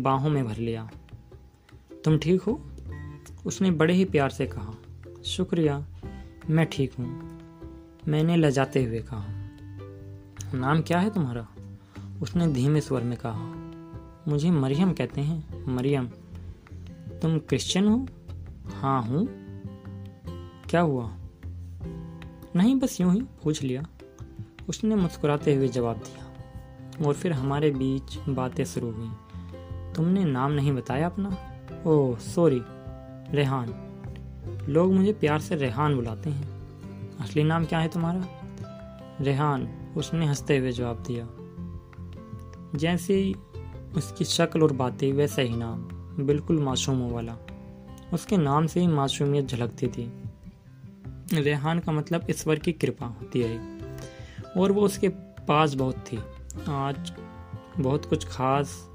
[0.00, 0.90] बाहों में भर लिया।
[2.04, 2.60] तुम ठीक हो?
[3.46, 4.74] उसने बड़े ही प्यार से कहा।
[5.24, 5.86] शुक्रिया,
[6.50, 7.38] मैं ठीक हूँ।
[8.08, 9.39] मैंने लजाते हुए कहा।
[10.54, 11.46] नाम क्या है तुम्हारा?
[12.22, 13.54] उसने धीमे स्वर में कहा,
[14.28, 16.06] मुझे मरियम कहते हैं, मरियम।
[17.22, 18.06] तुम क्रिश्चियन हो?
[18.74, 19.28] हाँ हूँ।
[20.70, 21.14] क्या हुआ?
[22.56, 23.82] नहीं, बस यूँ ही पूछ लिया।
[24.68, 26.26] उसने मुस्कुराते हुए जवाब दिया,
[27.06, 29.10] और फिर हमारे बीच बातें शुरू हुई।
[29.96, 31.36] तुमने नाम नहीं बताया अपना?
[31.86, 32.62] Oh, sorry,
[33.36, 33.74] Rehan.
[34.68, 36.48] लोग मुझे प्यार से रेहान बुलाते हैं।
[37.20, 38.24] असली नाम क्या है तुम्हारा?
[39.20, 41.28] रेहान। उसने हँसते हुए जवाब दिया,
[42.78, 43.34] जैसे
[43.96, 45.82] उसकी शक्ल और बातें, वैसा ही नाम,
[46.26, 47.36] बिल्कुल मासूमों वाला।
[48.14, 50.12] उसके नाम से ही मासूमियत झलकती थी।
[51.34, 53.58] रेहान का मतलब ईश्वर की कृपा होती है
[54.56, 55.08] और वो उसके
[55.48, 56.18] पास बहुत थी।
[56.68, 57.12] आज
[57.78, 58.88] बहुत कुछ खास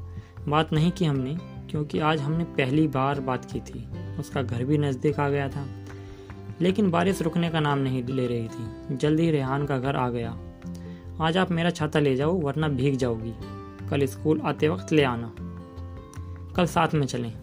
[0.48, 1.38] बात नहीं की हमने,
[1.70, 3.88] क्योंकि आज हमने पहली बार बात की थी।
[4.20, 5.66] उसका घर भी नज़दीक आ गया था,
[6.62, 10.38] लेकिन बारिश रुकने का नाम नहीं ले रही थी। जल्दी रेहान का घर आ गया
[11.22, 13.34] आज आप मेरा छाता ले जाओ, वरना भीग जाओगी।
[13.90, 15.36] कल स्कूल आते वक्त ले आना।
[16.56, 17.34] कल साथ में चलें।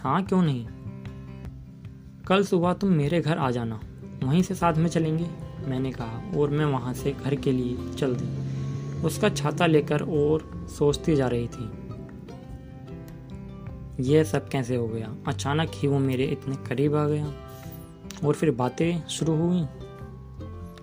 [0.00, 0.66] हाँ क्यों नहीं?
[2.28, 3.80] कल सुबह तुम मेरे घर आ जाना।
[4.24, 5.30] वहीं से साथ में चलेंगे,
[5.66, 8.48] मैंने कहा, और मैं वहाँ से घर के लिए चल दी।
[9.02, 11.70] उसका छाता लेकर और सोचती जा रही थी।
[14.00, 15.14] यह सब कैसे हो गया?
[15.26, 17.32] अचानक ही वो मेरे इतने करीब आ गया,
[18.24, 19.62] और फिर बातें शुरू हुई।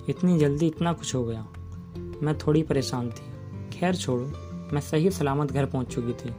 [0.09, 1.47] इतनी जल्दी इतना कुछ हो गया।
[2.23, 4.25] मैं थोड़ी परेशान थी। खैर छोड़ो,
[4.73, 6.35] मैं सही सलामत घर पहुँच चुकी थी।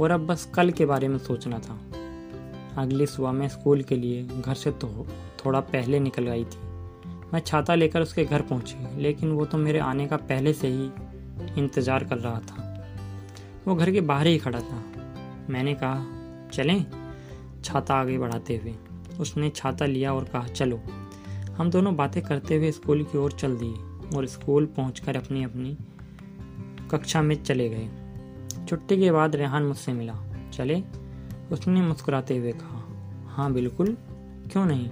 [0.00, 1.78] और अब बस कल के बारे में सोचना था।
[2.82, 5.06] अगली सुबह मैं स्कूल के लिए घर से तो
[5.46, 6.58] थोड़ा पहले निकल गई थी।
[7.32, 10.90] मैं छाता लेकर उसके घर पहुँची, लेकिन वो तो मेरे आने का पहले से ही
[11.58, 12.68] इंतज़ार कर रहा था।
[13.66, 14.84] वो घर के बाहर ही खड़ा था।
[15.50, 16.06] मैंने कहा,
[16.52, 16.86] चलें?
[17.64, 18.74] छाता आगे बढ़ाते हुए।
[19.20, 20.80] उसने छाता लिया और कहा, चलो।
[21.56, 23.74] हम दोनों बातें करते हुए स्कूल की ओर चल दिए।
[24.16, 25.76] और स्कूल पहुंचकर अपनी अपनी
[26.90, 27.88] कक्षा में चले गए।
[28.68, 30.18] छुट्टी के बाद रेहान मुझसे मिला।
[30.52, 30.82] चले?
[31.52, 32.78] उसने मुस्कुराते हुए कहा
[33.28, 33.96] हाँ बिल्कुल।
[34.52, 34.90] क्यों नहीं?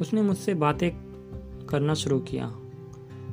[0.00, 0.90] उसने मुझसे बातें
[1.70, 2.54] करना शुरू किया।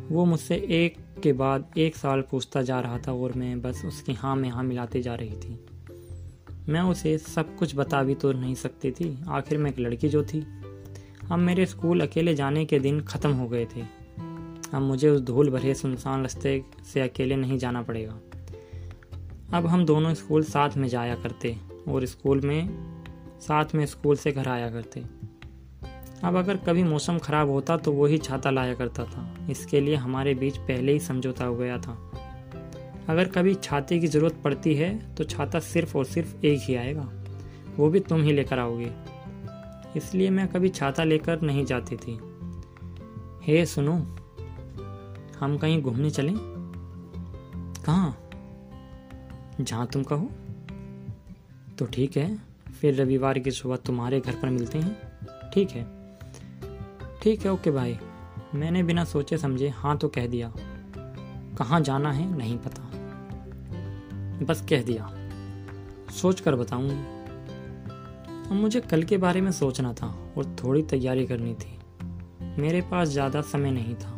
[0.10, 4.14] वो मुझसे एक के बाद एक साल पूछता जा रहा था और मैं बस उसकी
[4.14, 5.66] हाँ में हाँ मिलाते जा रही थी।
[6.70, 10.24] मैं उसे सब कुछ बता भी तो नहीं सकती थी। आखिर में एक लड़की जो
[10.24, 10.48] थी।
[11.32, 13.97] अब मेरे स्कूल अकेले जाने के दिन ख़त्म हो गए थे।
[14.74, 18.20] अब मुझे उस धूल भरे सुनसान रास्ते से अकेले नहीं जाना पड़ेगा।
[19.54, 22.70] अब हम दोनों स्कूल साथ में जाया करते और स्कूल में,
[23.40, 25.04] साथ में स्कूल से घर आया करते।
[26.24, 30.34] अब अगर कभी मौसम खराब होता तो वही छाता लाया करता था। इसके लिए हमारे
[30.34, 32.12] बीच पहले ही समझौता हो गया था।
[33.10, 37.10] अगर कभी छाते की ज़रूरत पड़ती है तो छाता सिर्फ़ और सिर्फ़ एक ही आएगा।
[37.78, 38.92] वो भी तुम ही लेकर आओगे।
[39.96, 42.20] इसलिए मैं कभी छाता लेकर नहीं जाती थी।
[43.44, 44.17] हे सुनो
[45.40, 46.36] हम कहीं घूमने चलें?
[47.86, 48.18] कहाँ?
[49.62, 50.30] जहाँ तुम कहो।
[51.80, 52.38] तो ठीक है,
[52.82, 55.84] फिर रविवार की सुबह तुम्हारे घर पर मिलते हैं। ठीक है।
[57.22, 57.98] ठीक है, ओके भाई
[58.56, 60.54] मैंने बिना सोचे समझे हाँ तो कह दिया।
[61.58, 62.84] कहाँ जाना है, नहीं पता।
[64.46, 65.10] बस कह दिया।
[66.12, 66.96] सोच कर बताऊँगी
[68.50, 71.78] अब मुझे कल के बारे में सोचना था और थोड़ी तैयारी करनी थी।
[72.62, 74.17] मेरे पास ज़्यादा समय नहीं था।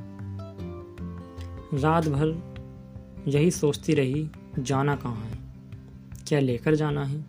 [1.74, 2.54] रात भर
[3.28, 4.30] यही सोचती रही,
[4.60, 5.40] जाना कहाँ है?
[6.28, 7.26] क्या लेकर जाना है?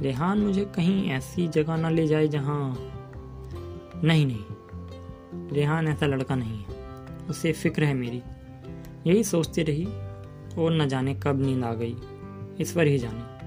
[0.00, 2.76] रेहान मुझे कहीं ऐसी जगह ना ले जाए जहाँ
[4.04, 4.44] नहीं नहीं।
[5.52, 6.64] रेहान ऐसा लड़का नहीं है।
[7.30, 8.22] उसे फ़िक्र है मेरी।
[9.06, 9.84] यही सोचती रही,
[10.58, 11.96] और न जाने कब नींद आ गई।
[12.60, 13.38] इस पर ही जाने।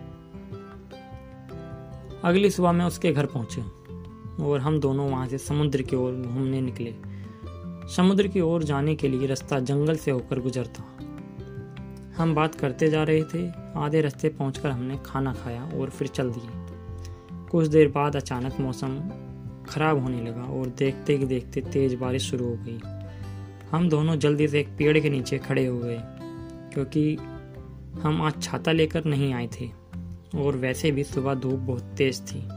[2.23, 3.61] अगली सुबह मैं उसके घर पहुँचे,
[4.43, 7.10] और हम दोनों वहाँ से समुद्र की ओर घूमने निकले।
[7.91, 10.83] समुद्र की ओर जाने के लिए रास्ता जंगल से होकर गुजरता।
[12.17, 16.29] हम बात करते जा रहे थे, आधे रास्ते पहुंचकर हमने खाना खाया और फिर चल
[16.29, 18.97] दिए। कुछ देर बाद अचानक मौसम
[19.69, 22.79] खराब होने लगा और देखते ही देखते तेज बारिश शुरू हो गई।
[23.71, 25.97] हम दोनों जल्दी से एक पेड़ के नीचे खड़े हो गए,
[26.73, 27.15] क्योंकि
[28.01, 29.69] हम आज छाता लेकर नहीं आए थे,
[30.37, 32.47] और वैसे भी सुबह धूप बहुत तेज थी,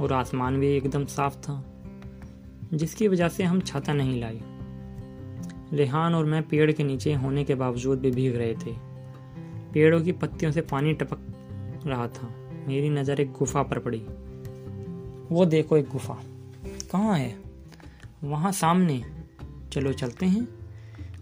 [0.00, 1.64] और आसमान भी एकदम साफ़ था।
[2.74, 4.40] जिसकी वजह से हम छाता नहीं लाए।
[5.72, 8.72] रेहान और मैं पेड़ के नीचे होने के बावजूद भी भीग रहे थे।
[9.72, 11.18] पेड़ों की पत्तियों से पानी टपक
[11.86, 12.34] रहा था।
[12.68, 13.98] मेरी नज़र एक गुफा पर पड़ी।
[15.34, 16.22] वो देखो एक गुफा।
[16.92, 17.38] कहाँ है?
[18.24, 19.04] वहाँ सामने।
[19.72, 20.48] चलो चलते हैं।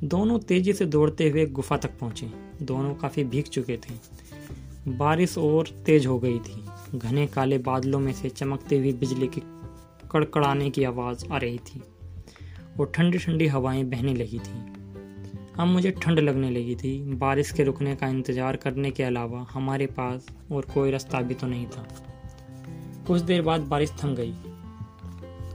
[0.05, 2.31] दोनों तेज़ी से दौड़ते हुए गुफा तक पहुँचे।
[2.63, 3.95] दोनों काफ़ी भीग चुके थे।
[4.89, 6.65] बारिश और तेज हो गई थी।
[6.99, 9.41] घने काले बादलों में से चमकती हुई बिजली की
[10.17, 11.83] कड़कड़ाने की आवाज़ आ रही थी।
[12.81, 14.77] और ठंडी ठंडी हवाएँ बहने लगी थी।
[15.59, 19.87] अब मुझे ठंड लगने लगी थी। बारिश के रुकने का इंतज़ार करने के अलावा हमारे
[19.87, 21.89] पास और कोई रास्ता भी तो नहीं था।
[23.07, 24.35] कुछ देर बाद बारिश थम गई।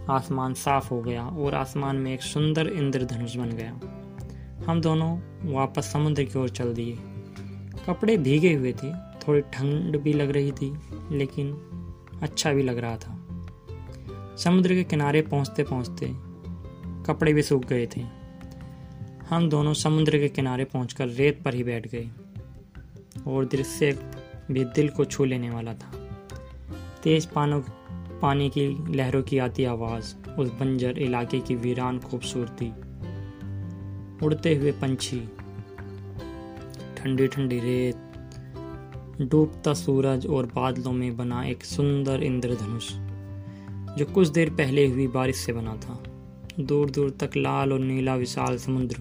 [0.09, 3.79] आसमान साफ़ हो गया और आसमान में एक सुंदर इंद्रधनुष बन गया।
[4.65, 5.19] हम दोनों
[5.53, 6.97] वापस समुद्र की ओर चल दिए।
[7.87, 10.73] कपड़े भीगे हुए थे, थोड़ी ठंड भी लग रही थी,
[11.11, 11.53] लेकिन
[12.21, 13.20] अच्छा भी लग रहा था।
[14.43, 16.07] समुद्र के किनारे पहुँचते पहुँचते
[17.05, 18.01] कपड़े भी सूख गए थे।
[19.29, 22.09] हम दोनों समुद्र के किनारे पहुंचकर रेत पर ही बैठ गए
[23.27, 23.91] और दृश्य
[24.51, 25.91] भी दिल को छू लेने वाला था।
[27.03, 27.61] तेज पानों
[28.21, 32.69] पानी की लहरों की आती आवाज़, उस बंजर इलाके की वीरान खूबसूरती,
[34.25, 35.19] उड़ते हुए पंछी
[36.97, 37.97] ठंडी ठंडी रेत,
[39.21, 42.91] डूबता सूरज और बादलों में बना एक सुंदर इंद्रधनुष।
[43.97, 46.03] जो कुछ देर पहले हुई बारिश से बना था।
[46.59, 48.97] दूर दूर तक लाल और नीला विशाल समुद्र,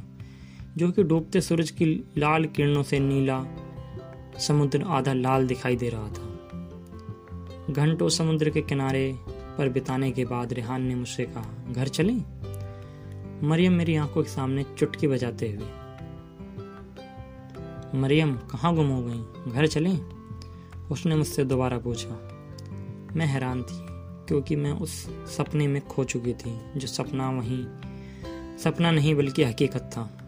[0.76, 3.44] जो कि डूबते सूरज की लाल किरणों से नीला
[4.38, 6.30] समुद्र आधा लाल दिखाई दे रहा था।
[7.72, 9.16] घंटों समुद्र के किनारे
[9.58, 12.24] पर बिताने के बाद रेहान ने मुझसे कहा, घर चलें?
[13.48, 15.66] मरियम मेरी आँखों के सामने चुटकी बजाते हुए।
[18.00, 19.52] मरियम, कहाँ गुम हो गई?
[19.52, 20.00] घर चलें?
[20.90, 22.08] उसने मुझसे दोबारा पूछा।
[23.16, 23.89] मैं हैरान थी।
[24.30, 24.90] क्योंकि मैं उस
[25.36, 27.66] सपने में खो चुकी थी, जो सपना वहीं,
[28.58, 30.18] सपना नहीं बल्कि हकीकत था।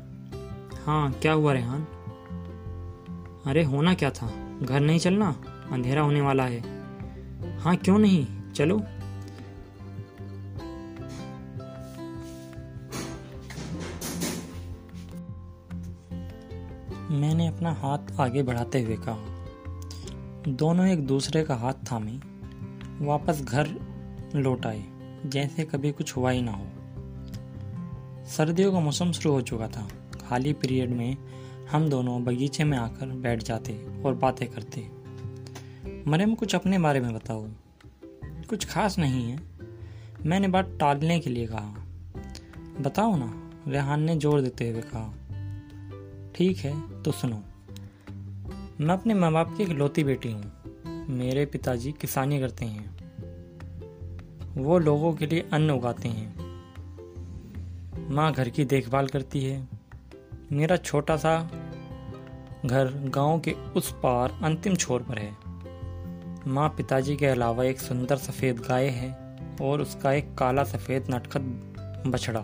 [0.87, 1.83] हाँ क्या हुआ रेहान?
[3.47, 4.59] अरे, होना क्या था?
[4.63, 5.45] घर नहीं चलना?
[5.73, 6.61] अंधेरा होने वाला है।
[7.59, 8.27] हाँ क्यों नहीं?
[8.53, 8.79] चलो।
[17.15, 19.19] मैंने अपना हाथ आगे बढ़ाते हुए कहा।
[20.49, 22.33] दोनों एक दूसरे का हाथ थामे,
[23.05, 23.92] वापस घर
[24.35, 24.85] लौट आए
[25.27, 26.67] जैसे कभी कुछ हुआ ही ना हो।
[28.27, 29.89] सर्दियों का मौसम शुरू हो चुका था।
[30.21, 31.17] खाली पीरियड में
[31.71, 34.89] हम दोनों बगीचे में आकर बैठ जाते और बातें करते।
[36.11, 37.47] मरियम, कुछ अपने बारे में बताओ।
[38.25, 39.41] कुछ खास नहीं है।
[40.27, 41.75] मैंने बात टालने के लिए कहा।
[42.81, 45.15] बताओ ना, रेहान ने ज़ोर देते हुए कहा।
[46.35, 47.43] ठीक है तो सुनो।
[48.81, 50.53] मैं अपने माँ बाप की इकलौती बेटी हूँ।
[51.09, 52.92] मेरे पिताजी किसानी करते हैं।
[54.57, 56.43] वो लोगों के लिए अन्न उगाते हैं।
[58.11, 59.69] माँ घर की देखभाल करती है।
[60.53, 61.51] मेरा छोटा सा
[62.67, 65.37] घर गाँव के उस पार अंतिम छोर पर है।
[66.47, 71.41] माँ पिताजी के अलावा एक सुंदर सफ़ेद गाय है और उसका एक काला सफ़ेद नटखट
[72.07, 72.41] बछड़ा।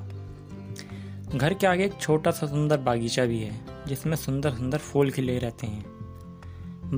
[1.35, 5.39] घर के आगे एक छोटा सा सुंदर बागीचा भी है, जिसमें सुंदर सुंदर फूल खिले
[5.39, 5.85] रहते हैं।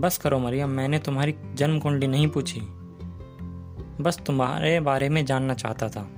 [0.00, 2.60] बस करो मरियम, मैंने तुम्हारी जन्म कुंडली नहीं पूछी।
[4.00, 6.10] बस तुम्हारे बारे में जानना चाहता था।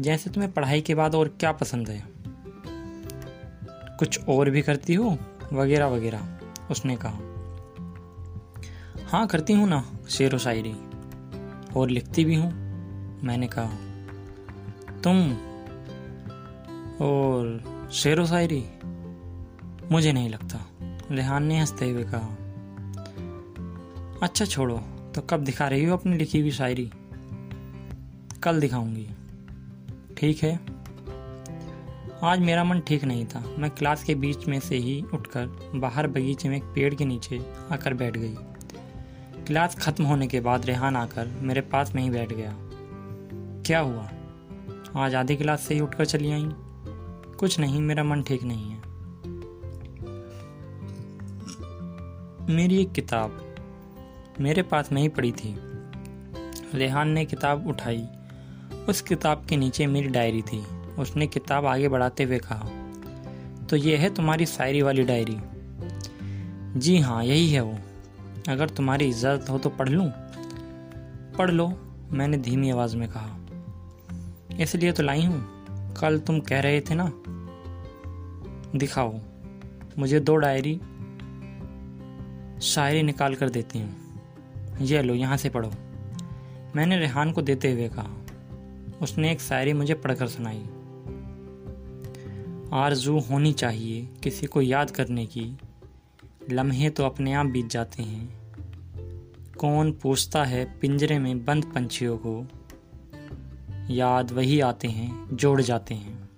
[0.00, 2.04] जैसे तुम्हें पढ़ाई के बाद और क्या पसंद है?
[3.98, 5.18] कुछ और भी करती हो?
[5.52, 6.38] वगैरह वगैरह,
[6.70, 7.18] उसने कहा।
[9.08, 10.74] हाँ करती हूँ ना, शेर व शायरी।
[11.76, 12.52] और लिखती भी हूँ,
[13.24, 13.70] मैंने कहा।
[15.04, 15.32] तुम
[17.06, 18.68] और शेर व शायरी?
[19.92, 20.70] मुझे नहीं लगता।
[21.10, 22.36] रेहान ने हँसते हुए कहा।
[24.22, 24.80] अच्छा छोड़ो।
[25.14, 26.90] तो कब दिखा रही हो अपनी लिखी हुई शायरी?
[28.42, 29.08] कल दिखाऊँगी।
[30.16, 30.60] ठीक है।
[32.22, 36.06] आज मेरा मन ठीक नहीं था। मैं क्लास के बीच में से ही उठकर बाहर
[36.06, 38.34] बगीचे में एक पेड़ के नीचे आकर बैठ गई।
[39.44, 42.56] क्लास खत्म होने के बाद रेहान आकर मेरे पास में ही बैठ गया।
[43.62, 44.10] क्या हुआ?
[44.96, 46.48] आज आधी क्लास से ही उठकर चली आई।
[47.38, 48.78] कुछ नहीं, मेरा मन ठीक नहीं है।
[52.56, 53.43] मेरी एक किताब
[54.40, 55.54] मेरे पास नहीं पड़ी थी।
[56.74, 58.06] रेहान ने किताब उठाई।
[58.88, 60.64] उस किताब के नीचे मेरी डायरी थी।
[60.98, 62.68] उसने किताब आगे बढ़ाते हुए कहा
[63.66, 65.36] तो ये है तुम्हारी शायरी वाली डायरी?
[66.80, 67.78] जी हाँ यही है वो।
[68.48, 70.10] अगर तुम्हारी इज़्ज़त हो तो पढ़ लूँ?
[71.38, 71.68] पढ़ लो,
[72.12, 77.10] मैंने धीमी आवाज़ में कहा। इसलिए तो लाई हूँ। कल तुम कह रहे थे ना?
[78.76, 79.20] दिखाओ,
[79.98, 80.80] मुझे दो डायरी
[82.62, 84.03] शायरी निकाल कर देती हूँ।
[84.80, 85.70] ये लो, यहाँ से पढ़ो।
[86.76, 88.10] मैंने रेहान को देते हुए कहा।
[89.02, 90.64] उसने एक शायरी मुझे पढ़कर सुनाई।
[92.72, 95.58] आरज़ू होनी चाहिए किसी को याद करने की।
[96.50, 98.40] लम्हे तो अपने आप बीत जाते हैं।
[99.58, 102.46] कौन पूछता है पिंजरे में बंद पंछियों को?
[103.90, 106.28] याद वही आते हैं, जोड़ जाते हैं।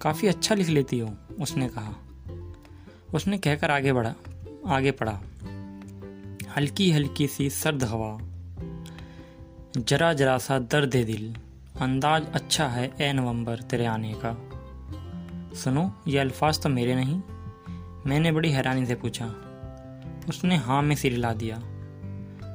[0.00, 1.94] काफ़ी अच्छा लिख लेती हो, उसने कहा।
[3.14, 4.14] उसने कहकर आगे बढ़ा,
[4.66, 5.20] आगे पढ़ा।
[6.56, 8.18] हल्की हल्की सी सर्द हवा।
[9.78, 11.36] जरा जरा सा दर्द है दिल।
[11.80, 14.50] अंदाज अच्छा है ए नवंबर तेरे आने का।
[15.54, 17.20] सुनो, ये अल्फाज तो मेरे नहीं।
[18.06, 19.26] मैंने बड़ी हैरानी से पूछा।
[20.28, 21.56] उसने हाँ में सिर हिला दिया।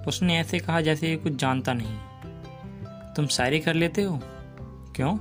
[0.07, 1.97] उसने ऐसे कहा जैसे ये कुछ जानता नहीं।
[3.13, 4.19] तुम शायरी कर लेते हो?
[4.95, 5.17] क्यों?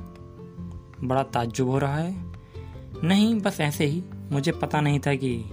[1.08, 2.32] बड़ा ताज्जुब हो रहा है।
[3.04, 5.44] नहीं, बस ऐसे ही। मुझे पता नहीं था कि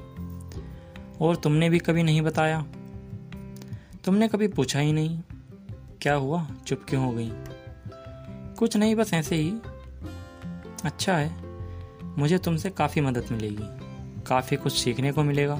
[1.21, 2.65] और तुमने भी कभी नहीं बताया।
[4.03, 5.19] तुमने कभी पूछा ही नहीं,
[6.01, 6.45] क्या हुआ?
[6.67, 7.29] चुप क्यों हो गई?
[8.55, 9.51] कुछ नहीं, बस ऐसे ही।
[10.85, 11.31] अच्छा है,
[12.17, 13.67] मुझे तुमसे काफ़ी मदद मिलेगी,
[14.27, 15.55] काफ़ी कुछ सीखने को मिलेगा।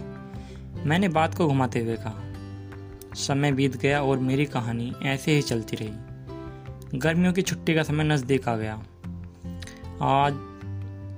[0.86, 5.76] मैंने बात को घुमाते हुए कहा, समय बीत गया और मेरी कहानी ऐसे ही चलती
[5.76, 8.74] रही। गर्मियों की छुट्टी का समय नज़दीक आ गया।
[10.02, 10.34] आज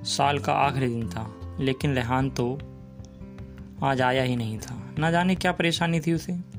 [0.07, 2.53] साल का आखिरी दिन था, लेकिन रेहान तो
[3.83, 6.52] आज आया ही नहीं था। ना जाने क्या परेशानी थी उसे।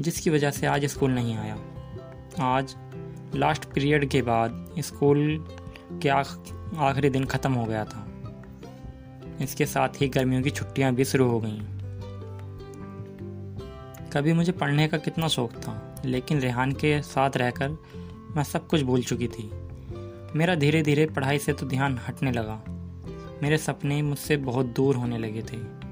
[0.00, 1.58] जिसकी वजह से आज स्कूल नहीं आया।
[2.40, 2.76] आज
[3.34, 5.46] लास्ट पीरियड के बाद स्कूल
[6.02, 8.06] के आखिरी दिन ख़त्म हो गया था।
[9.42, 11.60] इसके साथ ही गर्मियों की छुट्टियाँ भी शुरू हो गईं।
[14.10, 17.68] कभी मुझे पढ़ने का कितना शौक था, लेकिन रेहान के साथ रहकर
[18.36, 19.50] मैं सब कुछ भूल चुकी थी।
[20.38, 22.62] मेरा धीरे धीरे पढ़ाई से तो ध्यान हटने लगा।
[23.42, 25.86] मेरे सपने मुझसे बहुत दूर होने लगे थे।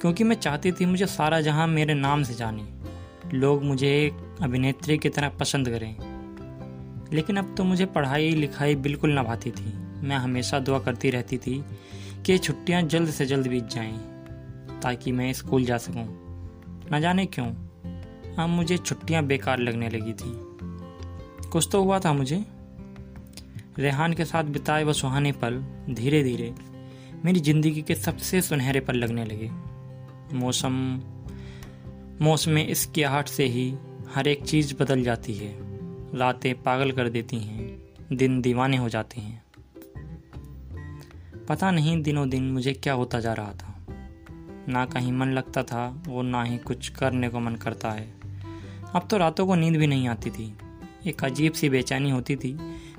[0.00, 2.81] क्योंकि मैं चाहती थी मुझे सारा जहाँ मेरे नाम से जाने।
[3.34, 5.94] लोग मुझे एक अभिनेत्री की तरह पसंद करें।
[7.12, 11.38] लेकिन अब तो मुझे पढ़ाई, लिखाई बिल्कुल ना भाती थी। मैं हमेशा दुआ करती रहती
[11.38, 11.64] थी
[12.26, 13.98] कि छुट्टियाँ जल्द से जल्द बीत जाएँ,
[14.82, 16.06] ताकि मैं स्कूल जा सकूँ।
[16.92, 17.46] न जाने क्यों,
[18.38, 20.32] अब मुझे छुट्टियाँ बेकार लगने लगी थी।
[21.50, 22.44] कुछ तो हुआ था मुझे।
[23.78, 25.58] रेहान के साथ बिताए व सुहाने पल
[25.90, 26.54] धीरे धीरे
[27.24, 29.50] मेरी ज़िंदगी के सबसे सुनहरे पल लगने लगे।
[30.38, 30.74] मौसम
[32.22, 33.74] मौसम इसकी आहट से ही
[34.14, 35.56] हर एक चीज़ बदल जाती है।
[36.18, 37.82] रातें पागल कर देती हैं
[38.12, 39.44] दिन दीवाने हो जाते हैं।
[41.48, 43.86] पता नहीं दिनों दिन मुझे क्या होता जा रहा था।
[44.68, 48.14] ना कहीं मन लगता था और ना ही कुछ करने को मन करता है।
[48.94, 50.56] अब तो रातों को नींद भी नहीं आती थी।
[51.06, 52.58] एक अजीब सी बेचैनी होती थी।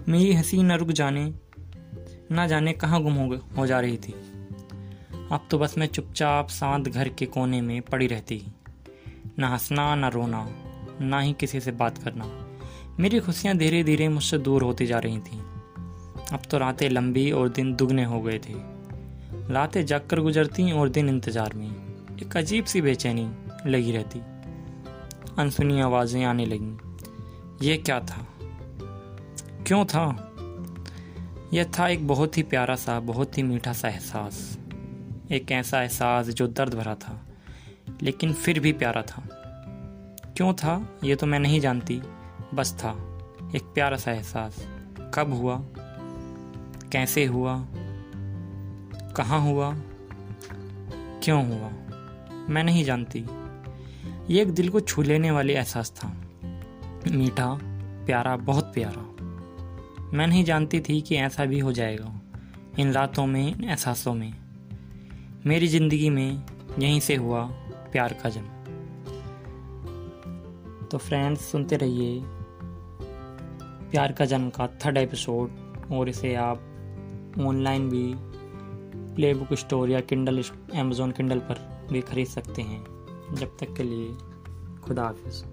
[0.10, 1.34] मेरी हँसी न रुक जाने
[2.32, 4.12] ना जाने कहाँ गुम हो, हो जा रही थी।
[5.32, 8.44] अब तो बस मैं चुपचाप शांत घर के कोने में पड़ी रहती।
[9.40, 10.50] ना हंसना, ना रोना,
[11.02, 12.26] ना ही किसी से बात करना।
[13.00, 15.40] मेरी खुशियाँ धीरे धीरे मुझसे दूर होती जा रही थीं।
[16.32, 18.54] अब तो रातें लंबी और दिन दुगने हो गए थे।
[19.54, 21.72] रातें जग कर गुजरती और दिन इंतज़ार में।
[22.24, 23.32] एक अजीब सी बेचैनी
[23.70, 24.20] लगी रहती।
[25.38, 26.78] अनसुनी आवाज़ें आने लगीं।
[27.62, 28.28] यह क्या था?
[29.68, 30.30] क्यों था?
[31.54, 34.58] यह था एक बहुत ही प्यारा सा, बहुत ही मीठा सा एहसास।
[35.32, 37.23] एक ऐसा एहसास जो दर्द भरा था।
[38.04, 39.24] लेकिन फिर भी प्यारा था।
[40.38, 42.02] क्यों था, ये तो मैं नहीं जानती।
[42.54, 42.92] बस था,
[43.56, 44.68] एक प्यारा सा एहसास।
[45.14, 45.62] कब हुआ?
[46.92, 47.68] कैसे हुआ?
[49.18, 49.76] कहाँ हुआ?
[51.24, 51.70] क्यों हुआ?
[52.50, 53.26] मैं नहीं जानती।
[54.34, 56.08] ये एक दिल को छू लेने वाली एहसास था।
[57.12, 57.60] मीठा,
[58.06, 59.10] प्यारा, बहुत प्यारा।
[60.14, 62.22] मैं नहीं जानती थी कि ऐसा भी हो जाएगा,
[62.80, 64.34] इन रातों में, इन एहसासों में।
[65.46, 66.44] मेरी ज़िंदगी में
[66.80, 67.63] यहीं से हुआ।
[67.94, 68.48] प्यार का जन्म।
[70.86, 72.22] तो फ्रेंड्स सुनते रहिए।
[73.92, 75.50] प्यार का जन्म का थर्ड एपिसोड
[75.92, 76.58] और इसे आप
[77.42, 78.14] ऑनलाइन भी
[79.16, 80.44] प्ले बुक स्टोर या किंडल
[80.76, 82.84] अमेजोन किंडल पर भी खरीद सकते हैं।
[83.34, 84.14] जब तक के लिए
[84.84, 85.44] खुदा हाफिज़।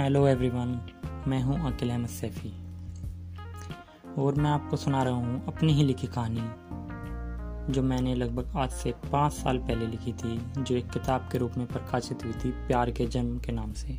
[0.00, 0.68] हेलो एवरीवन
[1.28, 2.50] मैं हूँ अकिल अहमद सैफ़ी।
[4.18, 8.92] और मैं आपको सुना रहा हूँ अपनी ही लिखी कहानी, जो मैंने लगभग आज से
[9.12, 12.90] पाँच साल पहले लिखी थी, जो एक किताब के रूप में प्रकाशित हुई थी, प्यार
[12.90, 13.98] के जन्म के नाम से।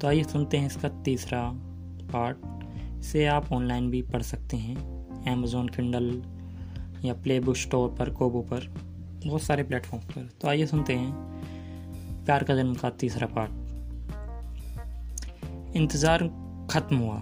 [0.00, 1.42] तो आइए सुनते हैं इसका तीसरा
[2.12, 2.38] पार्ट।
[3.00, 4.76] इसे आप ऑनलाइन भी पढ़ सकते हैं
[5.32, 6.10] अमेजोन किंडल
[7.04, 8.66] या प्ले बुक स्टोर पर कोबो पर,
[9.26, 13.65] बहुत सारे प्लेटफॉर्म पर। तो आइए सुनते हैं प्यार का जन्म का तीसरा पार्ट।
[15.76, 16.22] इंतज़ार
[16.70, 17.16] ख़त्म हुआ।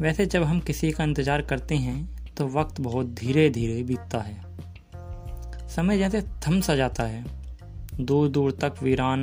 [0.00, 4.40] वैसे जब हम किसी का इंतज़ार करते हैं तो वक्त बहुत धीरे धीरे बीतता है।
[5.68, 7.24] समय जैसे थम सा जाता है।
[8.00, 9.20] दूर दूर तक वीरान,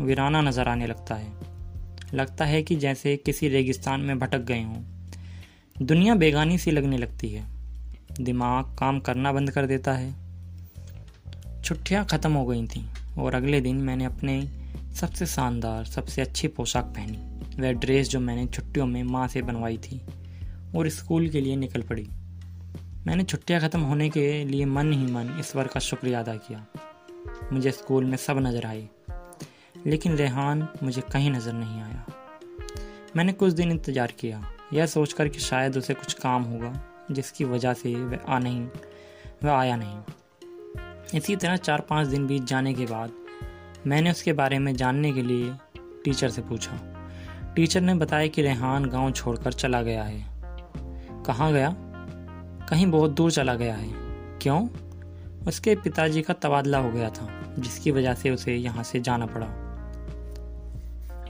[0.00, 1.32] वीराना नज़र आने लगता है।
[2.14, 7.28] लगता है कि जैसे किसी रेगिस्तान में भटक गए हों। दुनिया बेगानी सी लगने लगती
[7.28, 7.46] है।
[8.20, 10.12] दिमाग काम करना बंद कर देता है।
[11.62, 12.84] छुट्टियाँ ख़त्म हो गई थीं,
[13.18, 14.38] और अगले दिन मैंने अपने
[14.94, 19.76] सबसे शानदार, सबसे अच्छी पोशाक पहनी। वह ड्रेस जो मैंने छुट्टियों में माँ से बनवाई
[19.78, 20.00] थी
[20.76, 22.06] और स्कूल के लिए निकल पड़ी।
[23.06, 26.64] मैंने छुट्टियाँ ख़त्म होने के लिए मन ही मन ईश्वर का शुक्रिया अदा किया।
[27.52, 28.88] मुझे स्कूल में सब नज़र आए,
[29.86, 32.04] लेकिन रेहान मुझे कहीं नज़र नहीं आया।
[33.16, 36.72] मैंने कुछ दिन इंतज़ार किया। यह सोचकर कि शायद उसे कुछ काम होगा,
[37.10, 38.66] जिसकी वजह से वह आ नहीं,
[39.44, 43.12] वह आया नहीं। इसी तरह चार पाँच दिन बीत जाने के बाद
[43.86, 45.54] मैंने उसके बारे में जानने के लिए
[46.04, 46.72] टीचर से पूछा।
[47.56, 50.26] टीचर ने बताया कि रेहान गाँव छोड़कर चला गया है।
[51.24, 51.74] कहाँ गया?
[52.68, 53.88] कहीं बहुत दूर चला गया है।
[54.42, 54.68] क्यों?
[55.46, 59.68] उसके पिताजी का तबादला हो गया था, जिसकी वजह से उसे यहाँ से जाना पड़ा।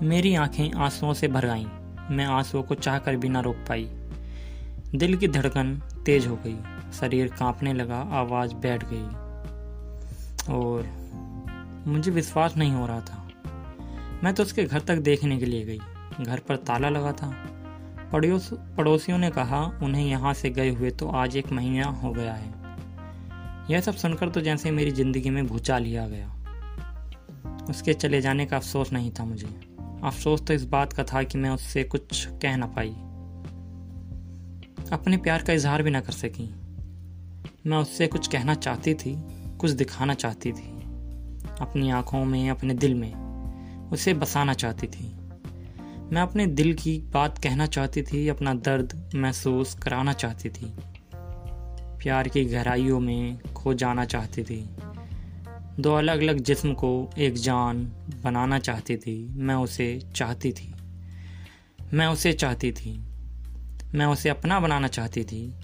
[0.03, 1.66] मेरी आँखें आंसुओं से भर आईं
[2.11, 3.84] मैं आंसुओं को चाह कर भी ना रोक पाई।
[4.94, 6.57] दिल की धड़कन तेज हो गई।
[6.92, 9.07] शरीर कांपने लगा, आवाज़ बैठ गई।
[10.55, 10.97] और
[11.87, 13.29] मुझे विश्वास नहीं हो रहा था।
[14.24, 15.79] मैं तो उसके घर तक देखने के लिए गई।
[16.24, 17.29] घर पर ताला लगा था।
[18.12, 22.33] पड़ोस, पड़ोसियों ने कहा, उन्हें यहाँ से गए हुए तो आज एक महीना हो गया
[22.33, 22.57] है।
[23.70, 26.35] यह सब सुनकर तो जैसे मेरी ज़िंदगी में भूचाल लिया गया।
[27.70, 29.47] उसके चले जाने का अफसोस नहीं था मुझे।
[30.05, 32.91] अफसोस तो इस बात का था कि मैं उससे कुछ कह ना पाई।
[34.93, 36.55] अपने प्यार का इजहार भी ना कर सकी।
[37.66, 39.14] मैं उससे कुछ कहना चाहती थी,
[39.59, 40.78] कुछ दिखाना चाहती थी।
[41.61, 43.14] अपनी आँखों में, अपने दिल में,
[43.88, 45.16] उसे बसाना चाहती थी।
[46.12, 50.74] मैं अपने दिल की बात कहना चाहती थी, अपना दर्द महसूस कराना चाहती थी।
[52.02, 54.70] प्यार की गहराइयों में खो जाना चाहती थी।
[55.80, 57.84] दो अलग अलग जिस्म को एक जान
[58.24, 60.74] बनाना चाहती थी। मैं उसे चाहती थी।
[61.92, 63.04] मैं उसे चाहती थी।
[63.94, 65.54] मैं उसे अपना बनाना चाहती थी।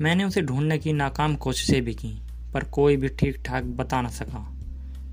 [0.00, 2.22] मैंने उसे ढूँढने की नाकाम कोशिशें भी की,
[2.54, 4.57] पर कोई भी ठीक ठाक बता ना सका।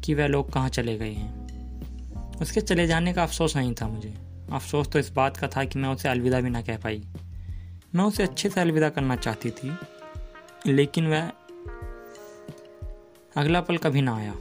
[0.05, 4.13] कि वह लोग कहाँ चले गए हैं। उसके चले जाने का अफसोस नहीं था मुझे।
[4.53, 7.01] अफसोस तो इस बात का था कि मैं उसे अलविदा भी ना कह पाई।
[7.95, 9.71] मैं उसे अच्छे से अलविदा करना चाहती थी,
[10.67, 11.31] लेकिन वह
[13.35, 14.33] अगला पल कभी ना आया।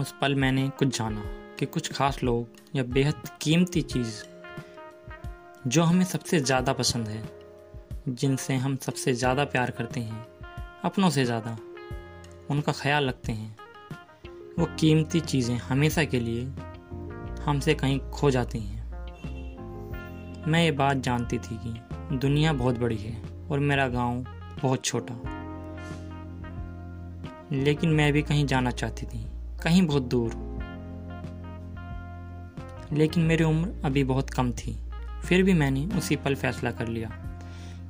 [0.00, 1.22] उस पल मैंने कुछ जाना
[1.58, 4.22] कि कुछ खास लोग या बेहद कीमती चीज़
[5.68, 7.22] जो हमें सबसे ज़्यादा पसंद है,
[8.08, 10.24] जिनसे हम सबसे ज़्यादा प्यार करते हैं,
[10.84, 11.56] अपनों से ज़्यादा,
[12.50, 13.56] उनका ख्याल रखते हैं।
[14.58, 16.42] वो कीमती चीज़ें हमेशा के लिए
[17.44, 18.82] हमसे कहीं खो जाती हैं।
[20.48, 24.24] मैं ये बात जानती थी कि दुनिया बहुत बड़ी है और मेरा गाँव
[24.62, 25.14] बहुत छोटा।
[27.52, 29.26] लेकिन मैं भी कहीं जाना चाहती थी,
[29.62, 30.32] कहीं बहुत दूर।
[32.92, 34.76] लेकिन मेरी उम्र अभी बहुत कम थी।
[35.24, 37.08] फिर भी मैंने उसी पल फैसला कर लिया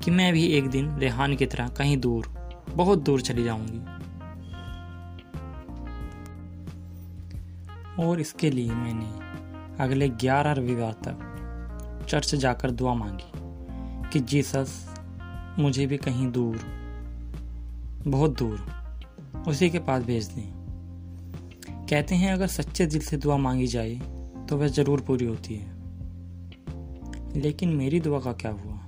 [0.04, 2.26] कि मैं भी एक दिन रेहान की तरह कहीं दूर,
[2.70, 3.93] बहुत दूर चली जाऊँगी।
[8.00, 14.72] और इसके लिए मैंने अगले ग्यारह रविवार तक चर्च जाकर दुआ मांगी कि जीसस
[15.58, 16.58] मुझे भी कहीं दूर,
[18.06, 18.66] बहुत दूर,
[19.48, 20.52] उसी के पास भेज दें।
[21.90, 23.94] कहते हैं, अगर सच्चे दिल से दुआ मांगी जाए
[24.48, 25.72] तो वह ज़रूर पूरी होती है।
[27.36, 28.80] लेकिन मेरी दुआ का क्या हुआ?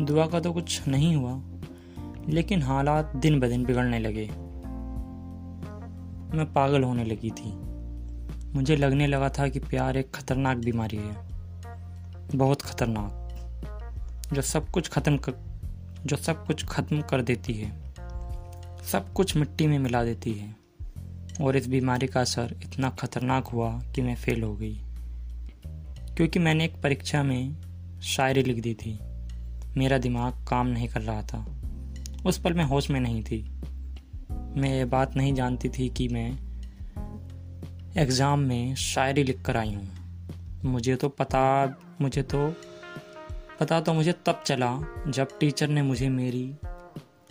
[0.00, 1.40] दुआ का तो कुछ नहीं हुआ,
[2.28, 4.30] लेकिन हालात दिन ब दिन बिगड़ने लगे।
[6.36, 7.76] मैं पागल होने लगी थी।
[8.52, 11.14] मुझे लगने लगा था कि प्यार एक खतरनाक बीमारी है।
[12.38, 13.22] बहुत खतरनाक।
[14.32, 15.32] जो सब कुछ खत्म कर,
[16.06, 17.94] जो सब कुछ खत्म कर देती है,
[18.92, 20.56] सब कुछ मिट्टी में मिला देती है।
[21.40, 24.80] और इस बीमारी का असर इतना खतरनाक हुआ कि मैं फेल हो गई।
[26.16, 27.56] क्योंकि मैंने एक परीक्षा में
[28.00, 28.98] शायरी लिख दी थी।
[29.76, 31.52] मेरा दिमाग काम नहीं कर रहा था।
[32.26, 33.60] उस पल मैं होश में नहीं थी।
[34.56, 36.28] मैं ये बात नहीं जानती थी कि मैं
[37.96, 39.88] एग्ज़ाम में शायरी लिख कर आई हूँ।
[40.64, 41.42] मुझे तो पता,
[42.00, 42.46] मुझे तो
[43.60, 44.70] पता तो मुझे तब चला
[45.08, 46.44] जब टीचर ने मुझे मेरी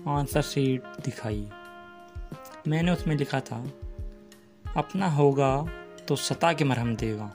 [0.07, 1.47] आंसर शीट दिखाई।
[2.67, 3.63] मैंने उसमें लिखा था,
[4.65, 5.51] अपना होगा
[6.07, 7.31] तो सता के मरहम देगा,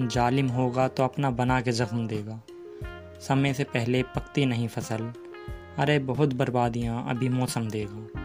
[0.00, 2.40] जालिम होगा तो अपना बना के जख्म देगा।
[3.20, 5.12] समय से पहले पकती नहीं फ़सल,
[5.78, 8.17] अरे बहुत बर्बादियाँ अभी मौसम देगा।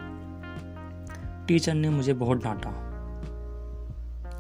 [1.47, 2.93] टीचर ने मुझे बहुत डांटा।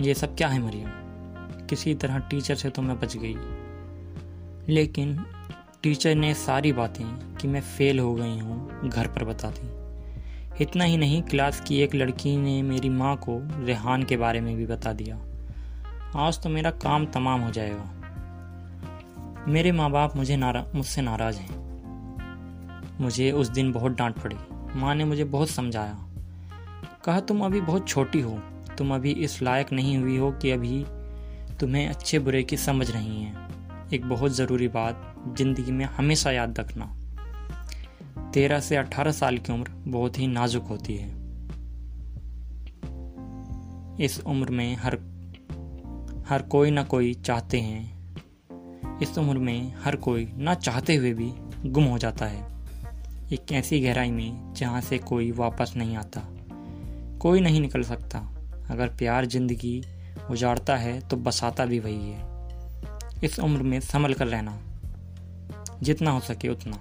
[0.01, 0.89] ये सब क्या है मरियम?
[1.65, 3.35] किसी तरह टीचर से तो मैं बच गई।
[4.73, 5.25] लेकिन
[5.83, 9.83] टीचर ने सारी बातें कि मैं फेल हो गई हूँ, घर पर बता दी।
[10.63, 14.55] इतना ही नहीं, क्लास की एक लड़की ने मेरी माँ को रेहान के बारे में
[14.55, 15.19] भी बता दिया।
[16.15, 17.85] आज तो मेरा काम तमाम हो जाएगा।
[19.47, 21.63] मेरे माँ बाप मुझे नारा, मुझसे नाराज़ हैं।
[23.01, 24.35] मुझे उस दिन बहुत डांट पड़ी।
[24.75, 26.07] माँ ने मुझे बहुत समझाया।
[27.05, 28.39] कहा, तुम अभी बहुत छोटी हो।
[28.77, 30.85] तुम अभी इस लायक नहीं हुई हो कि अभी
[31.59, 33.47] तुम्हें अच्छे बुरे की समझ नहीं है।
[33.93, 36.85] एक बहुत ज़रूरी बात, ज़िंदगी में हमेशा याद रखना।
[38.33, 41.09] तेरह से अठारह साल की उम्र बहुत ही नाजुक होती है।
[44.05, 44.97] इस उम्र में हर
[46.29, 48.03] हर कोई ना कोई चाहते हैं।
[49.01, 51.33] इस उम्र में हर कोई ना चाहते हुए भी
[51.69, 52.47] गुम हो जाता है।
[53.33, 56.32] एक ऐसी गहराई में जहाँ से कोई वापस नहीं आता।
[57.23, 58.19] कोई नहीं निकल सकता।
[58.69, 59.83] अगर प्यार ज़िंदगी
[60.29, 62.23] उजाड़ता है तो बसाता भी वही है।
[63.23, 64.59] इस उम्र में संभल कर रहना।
[65.83, 66.79] जितना हो सके उतना।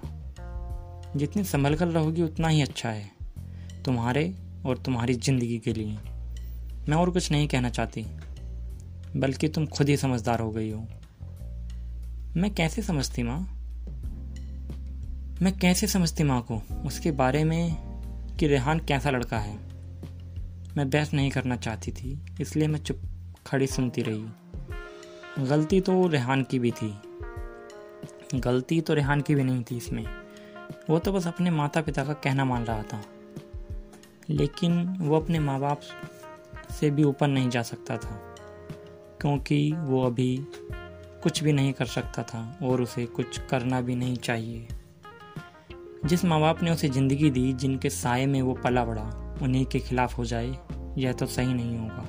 [1.15, 3.11] जितनी संभल कर रहोगी, उतना ही अच्छा है।
[3.85, 4.35] तुम्हारे
[4.65, 5.97] और तुम्हारी ज़िंदगी के लिए।
[6.89, 8.05] मैं और कुछ नहीं कहना चाहती।
[9.15, 10.87] बल्कि तुम खुद ही समझदार हो गई हो।
[12.37, 13.39] मैं कैसे समझती माँ?
[15.41, 16.61] मैं कैसे समझती माँ को?
[16.85, 17.75] उसके बारे में
[18.37, 19.72] कि रेहान कैसा लड़का है।
[20.77, 23.01] मैं बहस नहीं करना चाहती थी, इसलिए मैं चुप
[23.47, 26.93] खड़ी सुनती रही। गलती तो रेहान की भी थी।
[28.35, 30.05] गलती तो रेहान की भी नहीं थी इसमें।
[30.89, 33.01] वो तो बस अपने माता पिता का कहना मान रहा था।
[34.29, 35.81] लेकिन वो अपने माँ बाप
[36.71, 38.19] से भी ऊपर नहीं जा सकता था,
[39.21, 40.37] क्योंकि वो अभी
[41.23, 44.67] कुछ भी नहीं कर सकता था और उसे कुछ करना भी नहीं चाहिए।
[46.05, 49.03] जिस माँ बाप ने उसे ज़िंदगी दी, जिनके साय में वो पला बड़ा
[49.41, 50.57] उन्हीं के खिलाफ हो जाए,
[50.97, 52.05] यह तो सही नहीं होगा।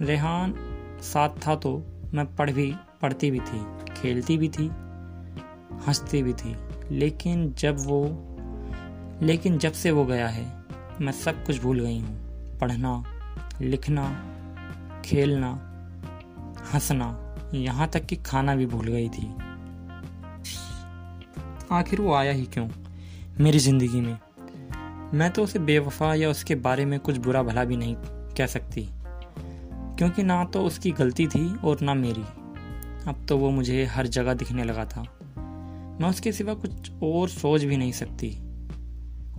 [0.00, 0.54] रेहान
[1.02, 4.66] साथ था तो मैं पढ़ भी, पढ़ती भी थी, खेलती भी थी,
[5.86, 6.56] हंसती भी थी।
[6.90, 8.26] लेकिन जब वो,
[9.22, 10.64] लेकिन जब से वो गया है,
[11.00, 13.04] मैं सब कुछ भूल गई हूँ। पढ़ना,
[13.60, 14.08] लिखना,
[15.04, 15.50] खेलना,
[16.74, 19.34] हंसना, यहाँ तक कि खाना भी भूल गई थी।
[21.72, 22.68] आखिर वो आया ही क्यों?
[23.40, 24.18] मेरी ज़िंदगी में।
[25.14, 27.94] मैं तो उसे बेवफा या उसके बारे में कुछ बुरा भला भी नहीं
[28.36, 28.88] कह सकती,
[29.98, 32.22] क्योंकि ना तो उसकी गलती थी और ना मेरी।
[33.08, 35.02] अब तो वो मुझे हर जगह दिखने लगा था।
[36.00, 38.30] मैं उसके सिवा कुछ और सोच भी नहीं सकती,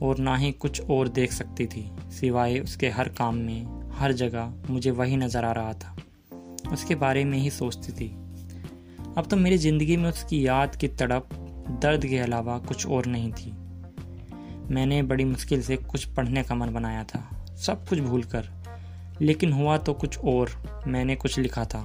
[0.02, 4.54] और ना ही कुछ और देख सकती थी, सिवाय उसके हर काम में, हर जगह
[4.70, 5.96] मुझे वही नज़र आ रहा था।
[6.72, 8.10] उसके बारे में ही सोचती थी।
[9.18, 11.30] अब तो मेरी ज़िंदगी में उसकी याद की तड़प,
[11.82, 13.54] दर्द के अलावा कुछ और नहीं थी।
[14.72, 17.20] मैंने बड़ी मुश्किल से कुछ पढ़ने का मन बनाया था,
[17.58, 18.50] सब कुछ भूल कर
[19.22, 20.52] लेकिन हुआ तो कुछ और,
[20.88, 21.82] मैंने कुछ लिखा था।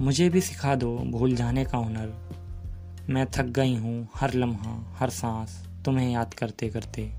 [0.00, 5.10] मुझे भी सिखा दो भूल जाने का हुनर। मैं थक गई हूँ हर लम्हा, हर
[5.10, 7.10] सांस, तुम्हें याद करते करते।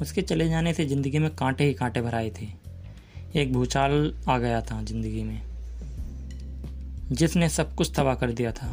[0.00, 2.48] उसके चले जाने से ज़िंदगी में कांटे ही कांटे भराए थे।
[3.34, 5.40] एक भूचाल आ गया था ज़िंदगी में।
[7.12, 8.68] जिसने सब कुछ तबाह कर दिया था,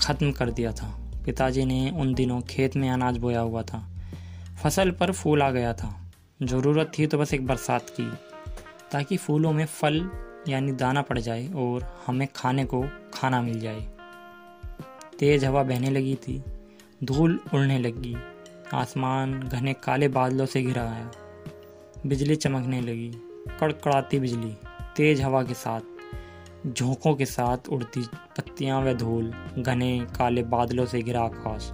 [0.00, 0.88] ख़त्म कर दिया था।
[1.26, 3.82] पिताजी ने उन दिनों खेत में अनाज बोया हुआ था।
[4.62, 6.12] फ़सल पर फूल आ गया था।
[6.42, 8.10] ज़रूरत थी तो बस एक बरसात की,
[8.92, 10.10] ताकि फूलों में फल
[10.48, 13.80] यानी दाना पड़ जाए और हमें खाने को खाना मिल जाए।
[15.18, 16.42] तेज हवा बहने लगी थी।
[17.04, 18.16] धूल उड़ने लगी।
[18.74, 21.10] आसमान घने काले बादलों से घिरा आया।
[22.06, 23.12] बिजली चमकने लगी।
[23.60, 24.56] कड़कड़ाती बिजली।
[24.96, 25.80] तेज हवा के साथ।
[26.66, 28.00] झोंकों के साथ उड़ती
[28.36, 31.70] पत्तियाँ व धूल घने काले बादलों से घिरा आकाश।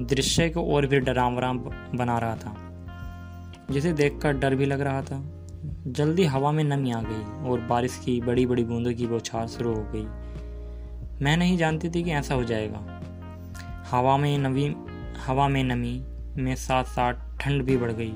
[0.00, 1.52] दृश्य को और भी डरावना
[1.94, 2.68] बना रहा था।
[3.70, 5.22] जिसे देखकर डर भी लग रहा था।
[5.86, 9.74] जल्दी हवा में नमी आ गई और बारिश की बड़ी बड़ी बूंदों की बौछार शुरू
[9.74, 10.04] हो गई।
[11.24, 13.00] मैं नहीं जानती थी कि ऐसा हो जाएगा।
[13.90, 14.76] हवा में नमी,
[15.26, 16.04] हवा में नमी
[16.42, 18.12] में साथ साथ ठंड भी बढ़ गई।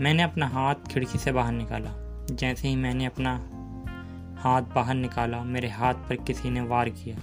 [0.00, 1.90] मैंने अपना हाथ खिड़की से बाहर निकाला।
[2.30, 3.53] जैसे ही मैंने अपना
[4.44, 7.16] हाथ बाहर निकाला, मेरे हाथ पर किसी ने वार किया।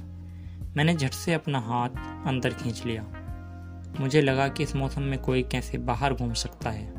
[0.78, 1.90] मैंने झट से अपना हाथ
[2.28, 3.06] अंदर खींच लिया।
[4.00, 6.94] मुझे लगा कि इस मौसम में कोई कैसे बाहर घूम सकता है।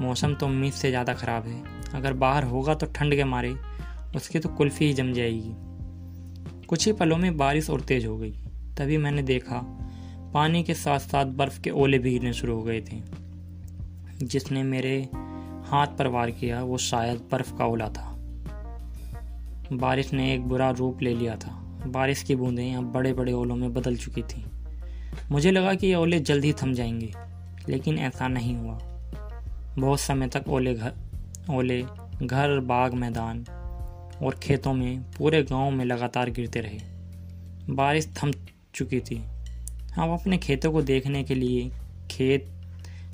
[0.00, 1.62] मौसम तो उम्मीद से ज़्यादा ख़राब है।
[1.94, 3.56] अगर बाहर होगा तो ठंड के मारे,
[4.16, 5.54] उसकी तो कुल्फ़ी ही जम जाएगी।
[6.66, 8.32] कुछ ही पलों में बारिश और तेज़ हो गई।
[8.78, 9.58] तभी मैंने देखा,
[10.34, 13.02] पानी के साथ साथ बर्फ़ के ओले भी गिरने शुरू हो गए थे।
[14.22, 15.08] जिसने मेरे
[15.66, 18.15] हाथ पर वार किया, वो शायद बर्फ़ का ओला था।
[19.72, 21.50] बारिश ने एक बुरा रूप ले लिया था।
[21.86, 24.46] बारिश की बूंदें अब बड़े बड़े ओलों में बदल चुकी थी।
[25.30, 27.12] मुझे लगा कि ये ओले जल्द ही थम जाएँगे,
[27.68, 28.78] लेकिन ऐसा नहीं हुआ।
[29.78, 30.94] बहुत समय तक ओले घर
[31.50, 31.82] ओले
[32.22, 33.44] घर, बाग, मैदान
[34.22, 36.78] और खेतों में पूरे गाँव में लगातार गिरते रहे।
[37.74, 38.32] बारिश थम
[38.74, 39.24] चुकी थी।
[39.94, 41.70] हम अपने खेतों को देखने के लिए
[42.10, 42.48] खेत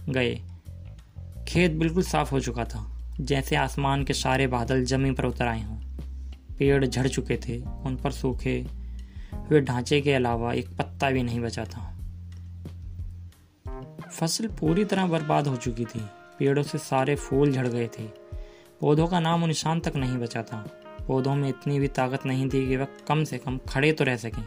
[0.09, 0.41] गए।
[1.49, 5.63] खेत बिल्कुल साफ़ हो चुका था, जैसे आसमान के सारे बादल ज़मीन पर उतर आए
[5.63, 5.82] हों।
[6.63, 8.67] पेड़ झड़ चुके थे, उन पर सूखे
[9.35, 11.99] हुए ढांचे के अलावा एक पत्ता भी नहीं बचा था।
[14.11, 16.01] फ़सल पूरी तरह बर्बाद हो चुकी थी।
[16.39, 18.03] पेड़ों से सारे फूल झड़ गए थे।
[18.81, 20.59] पौधों का नाम निशान तक नहीं बचा था।
[21.09, 24.17] पौधों में इतनी भी ताकत नहीं थी कि वह कम से कम खड़े तो रह
[24.17, 24.47] सकें।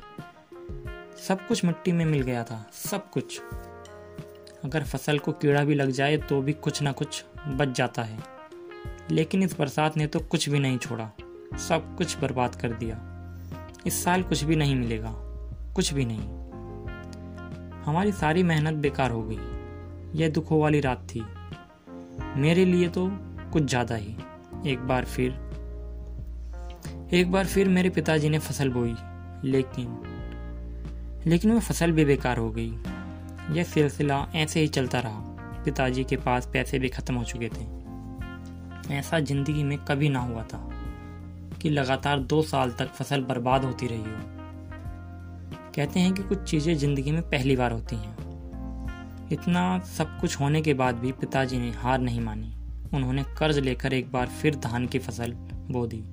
[1.28, 3.42] सब कुछ मिट्टी में मिल गया था। सब कुछ।
[4.64, 8.20] अगर फ़सल को कीड़ा भी लग जाए तो भी कुछ ना कुछ बच जाता है।
[9.12, 11.12] लेकिन इस बरसात ने तो कुछ भी नहीं छोड़ा।
[11.60, 13.00] सब कुछ बर्बाद कर दिया।
[13.88, 15.12] इस साल कुछ भी नहीं मिलेगा,
[15.76, 16.28] कुछ भी नहीं।
[17.84, 21.26] हमारी सारी मेहनत बेकार हो गई। यह दुखों वाली रात थी।
[22.38, 23.08] मेरे लिए तो
[23.54, 24.16] कुछ ज़्यादा ही।
[24.66, 25.32] एक बार फिर,
[27.14, 28.96] एक बार फिर मेरे पिताजी ने फ़सल बोई,
[29.44, 30.02] लेकिन
[31.28, 32.72] लेकिन वह फ़सल भी बेकार हो गई।
[33.52, 35.20] यह सिलसिला ऐसे ही चलता रहा।
[35.66, 40.44] पिताजी के पास पैसे भी खत्म हो चुके थे। ऐसा ज़िंदगी में कभी ना हुआ
[40.44, 40.58] था।
[41.62, 44.20] कि लगातार दो साल तक फ़सल बर्बाद होती रही हो।
[45.76, 50.62] कहते हैं कि कुछ चीज़ें ज़िंदगी में पहली बार होती हैं। इतना सब कुछ होने
[50.62, 52.54] के बाद भी पिताजी ने हार नहीं मानी।
[52.94, 55.34] उन्होंने कर्ज लेकर एक बार फिर धान की फ़सल
[55.72, 56.04] बो दी।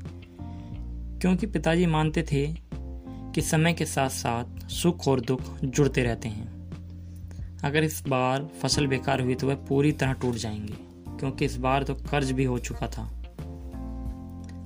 [1.20, 2.46] क्योंकि पिताजी मानते थे
[3.34, 6.50] कि समय के साथ साथ सुख और दुख जुड़ते रहते हैं।
[7.64, 10.74] अगर इस बार फ़सल बेकार हुई तो वह पूरी तरह टूट जाएँगे,
[11.18, 13.21] क्योंकि इस बार तो कर्ज भी हो चुका था।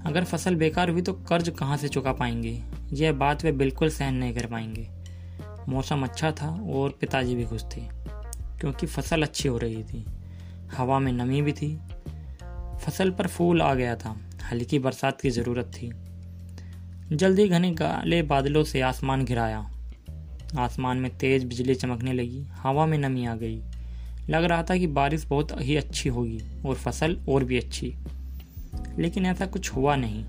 [0.07, 2.63] अगर फ़सल बेकार हुई तो कर्ज कहाँ से चुका पाएँगे?
[2.93, 4.89] यह बात वे बिल्कुल सहन नहीं कर पाएँगे।
[5.69, 7.81] मौसम अच्छा था और पिताजी भी खुश थे,
[8.61, 10.05] क्योंकि फ़सल अच्छी हो रही थी।
[10.77, 11.79] हवा में नमी भी थी।
[12.85, 14.17] फ़सल पर फूल आ गया था।
[14.51, 15.93] हल्की बरसात की ज़रूरत थी।
[17.17, 19.71] जल्दी घने काले बादलों से आसमान घिराया।
[20.59, 23.63] आसमान में तेज बिजली चमकने लगी। हवा में नमी आ गई।
[24.31, 27.95] लग रहा था कि बारिश बहुत ही अच्छी होगी और फ़सल और भी अच्छी।
[28.99, 30.25] लेकिन ऐसा कुछ हुआ नहीं।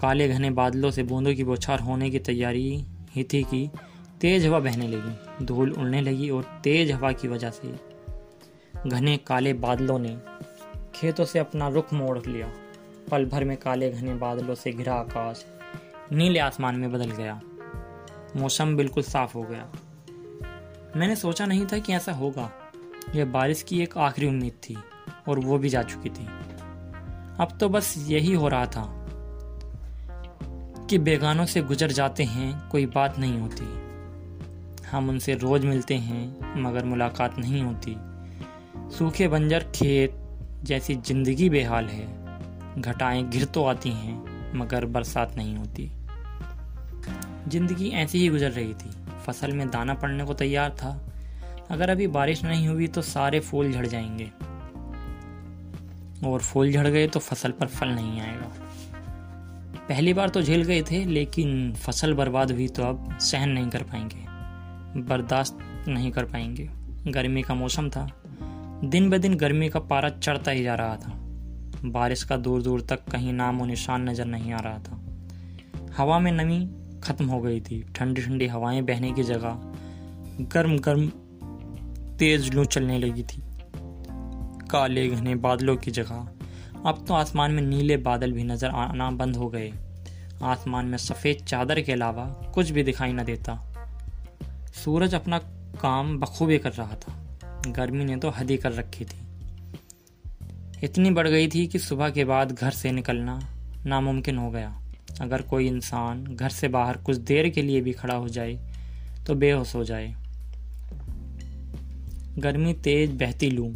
[0.00, 3.70] काले घने बादलों से बूंदों की बौछार होने की तैयारी ही थी कि
[4.20, 7.74] तेज हवा बहने लगी। धूल उड़ने लगी और तेज हवा की वजह से
[8.86, 10.18] घने काले बादलों ने
[10.94, 12.52] खेतों से अपना रुख मोड़ लिया।
[13.10, 15.46] पल भर में काले घने बादलों से घिरा आकाश
[16.12, 17.40] नीले आसमान में बदल गया।
[18.36, 19.72] मौसम बिल्कुल साफ़ हो गया।
[20.96, 22.50] मैंने सोचा नहीं था कि ऐसा होगा।
[23.14, 24.76] यह बारिश की एक आखिरी उम्मीद थी
[25.28, 26.28] और वो भी जा चुकी थी।
[27.40, 29.00] अब तो बस यही हो रहा था
[30.90, 33.64] कि बेगानों से गुजर जाते हैं, कोई बात नहीं होती।
[34.86, 37.96] हम उनसे रोज मिलते हैं, मगर मुलाकात नहीं होती।
[38.96, 40.16] सूखे बंजर खेत
[40.64, 42.06] जैसी ज़िंदगी बेहाल है।
[42.80, 45.90] घटाएँ गिर तो आती हैं, मगर बरसात नहीं होती।
[47.48, 48.90] ज़िंदगी ऐसी ही गुजर रही थी।
[49.26, 51.00] फ़सल में दाना पड़ने को तैयार था।
[51.70, 54.30] अगर अभी बारिश नहीं हुई तो सारे फूल झड़ जाएँगे।
[56.24, 58.50] और फूल झड़ गए तो फ़सल पर फल नहीं आएगा।
[59.88, 63.82] पहली बार तो झेल गए थे, लेकिन फ़सल बर्बाद हुई तो अब सहन नहीं कर
[63.82, 65.58] पाएँगे, बर्दाश्त
[65.88, 66.68] नहीं कर पाएँगे।
[67.08, 68.06] गर्मी का मौसम था।
[68.84, 71.12] दिन ब दिन गर्मी का पारा चढ़ता ही जा रहा था।
[71.84, 75.00] बारिश का दूर दूर तक कहीं नाम और निशान नज़र नहीं आ रहा था।
[75.96, 76.58] हवा में नमी
[77.04, 79.58] खत्म हो गई थी। ठंडी ठंडी हवाएँ बहने की जगह
[80.52, 81.06] गर्म गर्म
[82.18, 83.42] तेज लू चलने लगी थी।
[84.74, 86.28] काले घने बादलों की जगह।
[86.86, 89.72] अब तो आसमान में नीले बादल भी नज़र आना बंद हो गए।
[90.42, 93.54] आसमान में सफ़ेद चादर के अलावा कुछ भी दिखाई न देता।
[94.74, 95.38] सूरज अपना
[95.80, 97.14] काम बखूबी कर रहा था।
[97.68, 99.22] गर्मी ने तो हदी कर रखी थी।
[100.82, 103.38] इतनी बढ़ गई थी कि सुबह के बाद घर से निकलना
[103.86, 104.74] नामुमकिन हो गया।
[105.20, 108.58] अगर कोई इंसान घर से बाहर कुछ देर के लिए भी खड़ा हो जाए
[109.26, 110.14] तो बेहोश हो जाए।
[112.38, 113.72] गर्मी तेज बहती लू।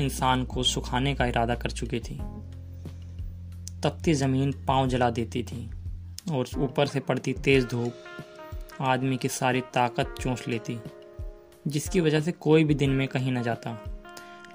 [0.00, 2.18] इंसान को सुखाने का इरादा कर चुकी थी।
[3.82, 5.70] तपती ज़मीन पाँव जला देती थी
[6.32, 10.78] और ऊपर से पड़ती तेज धूप आदमी की सारी ताकत चूस लेती,
[11.68, 13.78] जिसकी वजह से कोई भी दिन में कहीं न जाता।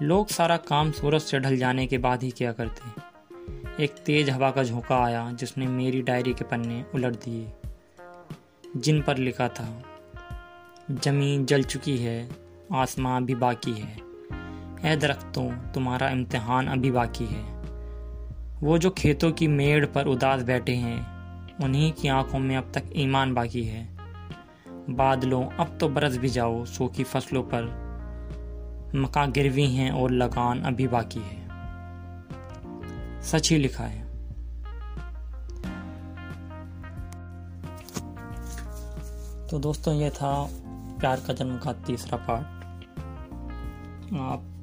[0.02, 4.52] लोग सारा काम सूरज से ढल जाने के बाद ही किया करते। एक तेज हवा
[4.52, 7.52] का झोंका आया जिसने मेरी डायरी के पन्ने उलट दिए,
[8.78, 9.70] जिन पर लिखा था,
[10.94, 12.30] ज़मीन जल चुकी है,
[12.74, 14.07] आसमां भी बाकी है।
[14.86, 17.58] ए दरख्तों, तुम्हारा इम्तिहान अभी बाकी है।
[18.64, 21.18] वो जो खेतों की मेड़ पर उदास बैठे हैं,
[21.64, 23.98] उन्हीं की आँखों में अब तक ईमान बाकी है।
[24.90, 27.88] बादलों, अब तो बरस भी जाओ सूखी फ़सलों पर।
[28.96, 31.48] मका गिरवी हैं और लगान अभी बाकी है।
[33.22, 34.08] सच ही लिखा है।
[39.48, 40.50] तो दोस्तों, ये था
[41.00, 42.46] प्यार का जन्म का तीसरा पार्ट।
[44.14, 44.54] आप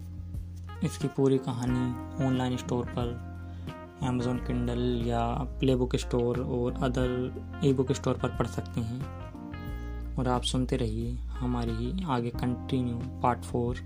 [0.85, 5.20] इसकी पूरी कहानी ऑनलाइन स्टोर पर अमेज़ोन किंडल या
[5.61, 10.76] प्ले बुक स्टोर और अदर ई बुक स्टोर पर पढ़ सकते हैं। और आप सुनते
[10.76, 13.76] रहिए हमारी आगे कंटिन्यू पार्ट फोर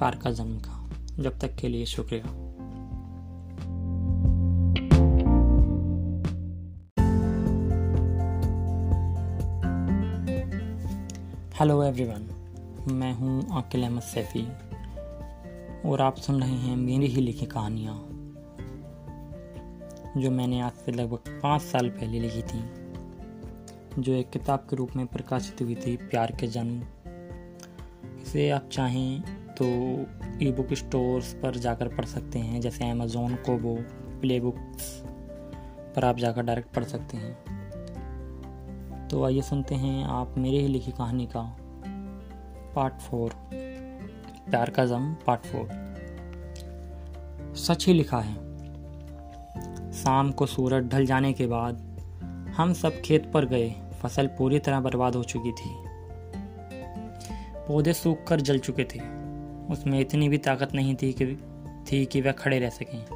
[0.00, 2.24] पार का जन्म का। जब तक के लिए शुक्रिया।
[11.60, 12.28] हेलो एवरीवन
[12.94, 14.46] मैं हूँ अकिल अहमद सैफ़ी।
[15.88, 17.94] और आप सुन रहे हैं मेरी ही लिखी कहानियाँ,
[20.16, 22.60] जो मैंने आज से लगभग पाँच साल पहले लिखी थी,
[23.98, 26.82] जो एक किताब के रूप में प्रकाशित हुई थी, प्यार के जन्म।
[28.22, 29.22] इसे आप चाहें
[29.60, 29.64] तो
[30.42, 33.76] ई बुक स्टोर्स पर जाकर पढ़ सकते हैं, जैसे अमेज़ोन कोबो
[34.20, 34.90] प्ले बुक्स
[35.96, 37.32] पर आप जाकर डायरेक्ट पढ़ सकते हैं।
[39.08, 41.42] तो आइए सुनते हैं आप मेरे ही लिखी कहानी का
[42.76, 43.30] पार्ट फोर
[44.50, 45.88] प्यार का जम पार्ट फोर
[47.56, 48.48] सच ही लिखा है।
[49.92, 51.74] शाम को सूरज ढल जाने के बाद
[52.56, 55.76] हम सब खेत पर गए। फ़सल पूरी तरह बर्बाद हो चुकी थी।
[57.68, 58.98] पौधे सूख कर जल चुके थे।
[59.72, 61.26] उसमें इतनी भी ताकत नहीं थी कि
[61.92, 63.06] थी कि वह खड़े रह सकें।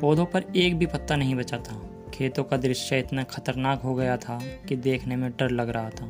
[0.00, 1.80] पौधों पर एक भी पत्ता नहीं बचा था।
[2.14, 4.38] खेतों का दृश्य इतना खतरनाक हो गया था
[4.68, 6.06] कि देखने में डर लग रहा था।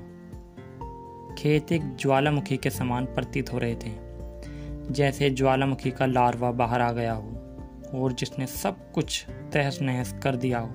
[1.35, 4.04] खेत एक ज्वालामुखी के समान प्रतीत हो रहे थे।
[4.91, 7.28] जैसे ज्वालामुखी का लार्वा बाहर आ गया हो
[7.95, 10.70] और जिसने सब कुछ तहस नहस कर दिया हो।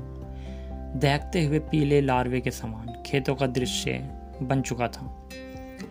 [0.95, 3.91] दहकते हुए पीले लार्वे के समान खेतों का दृश्य
[4.41, 5.29] बन चुका था।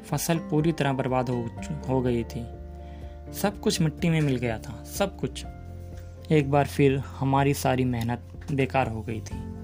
[0.05, 1.51] फ़सल पूरी तरह बर्बाद हो,
[1.89, 2.47] हो गई थी।
[3.33, 5.47] सब कुछ मिट्टी में मिल गया था सब कुछ।
[6.33, 9.59] एक बार फिर हमारी सारी मेहनत बेकार हो गई थी।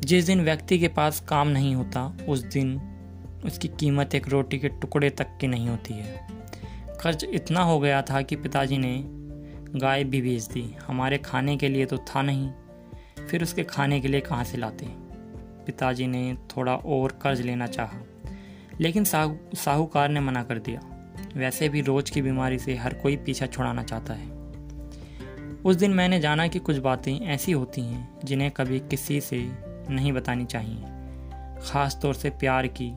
[0.00, 2.80] जिस दिन व्यक्ति के पास काम नहीं होता उस दिन
[3.44, 6.35] उसकी कीमत एक रोटी के टुकड़े तक की नहीं होती है।
[7.02, 9.02] कर्ज इतना हो गया था कि पिताजी ने
[9.76, 12.50] गाय भी बेच दी। हमारे खाने के लिए तो था नहीं,
[13.28, 14.86] फिर उसके खाने के लिए कहाँ से लाते?
[15.66, 18.00] पिताजी ने थोड़ा और कर्ज लेना चाहा,
[18.80, 20.80] लेकिन साहू, साहूकार ने मना कर दिया।
[21.36, 24.34] वैसे भी रोज की बीमारी से हर कोई पीछा छुड़ाना चाहता है।
[25.64, 29.46] उस दिन मैंने जाना कि कुछ बातें ऐसी होती हैं जिन्हें कभी किसी से
[29.90, 30.82] नहीं बतानी चाहिए।
[31.62, 32.92] ख़ास तौर से प्यार की,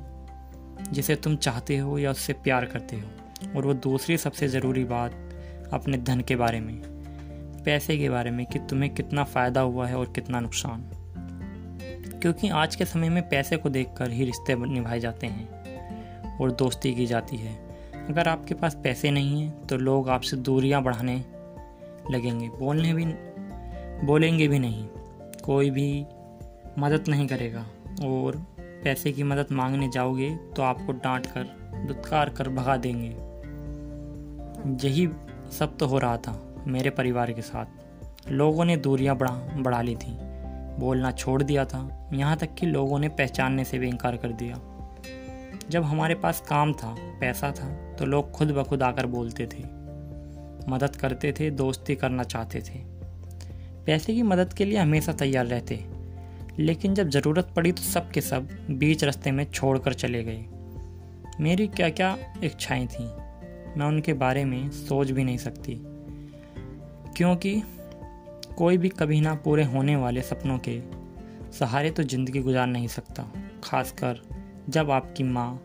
[0.91, 3.07] जिसे तुम चाहते हो या उससे प्यार करते हो।
[3.55, 5.11] और वो दूसरी सबसे ज़रूरी बात
[5.73, 6.81] अपने धन के बारे में,
[7.65, 10.89] पैसे के बारे में कि तुम्हें कितना फ़ायदा हुआ है और कितना नुकसान।
[12.21, 16.93] क्योंकि आज के समय में पैसे को देखकर ही रिश्ते निभाए जाते हैं और दोस्ती
[16.95, 17.55] की जाती है।
[18.09, 21.15] अगर आपके पास पैसे नहीं हैं तो लोग आपसे दूरियाँ बढ़ाने
[22.11, 23.05] लगेंगे। बोलने भी,
[24.05, 24.87] बोलेंगे भी नहीं।
[25.45, 26.05] कोई भी
[26.79, 27.65] मदद नहीं करेगा
[28.03, 28.35] और
[28.83, 31.43] पैसे की मदद मांगने जाओगे तो आपको डांट कर
[31.87, 33.28] दुत्कार कर भगा देंगे।
[34.67, 35.09] यही
[35.59, 37.65] सब तो हो रहा था मेरे परिवार के साथ।
[38.31, 40.17] लोगों ने दूरियाँ बढ़ा बढ़ा ली थी।
[40.79, 44.59] बोलना छोड़ दिया था, यहाँ तक कि लोगों ने पहचानने से भी इनकार कर दिया।
[45.69, 49.63] जब हमारे पास काम था, पैसा था तो लोग खुद ब खुद आकर बोलते थे।
[50.69, 52.79] मदद करते थे, दोस्ती करना चाहते थे।
[53.85, 55.85] पैसे की मदद के लिए हमेशा तैयार रहते।
[56.59, 60.45] लेकिन जब ज़रूरत पड़ी तो सब के सब बीच रास्ते में छोड़कर चले गए।
[61.39, 63.28] मेरी क्या क्या इच्छाएँ थीं।
[63.77, 65.81] मैं उनके बारे में सोच भी नहीं सकती।
[67.17, 67.63] क्योंकि
[68.57, 70.81] कोई भी कभी ना पूरे होने वाले सपनों के
[71.51, 73.31] सहारे तो ज़िंदगी गुजार नहीं सकता,
[73.63, 74.19] खासकर
[74.69, 75.61] जब आपकी माँ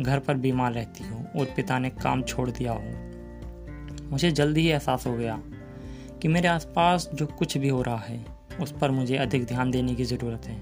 [0.00, 4.68] घर पर बीमार रहती हो, और पिता ने काम छोड़ दिया हो। मुझे जल्दी ही
[4.68, 5.42] एहसास हो गया
[6.22, 8.24] कि मेरे आसपास जो कुछ भी हो रहा है,
[8.60, 10.56] उस पर मुझे अधिक ध्यान देने की ज़रूरत है।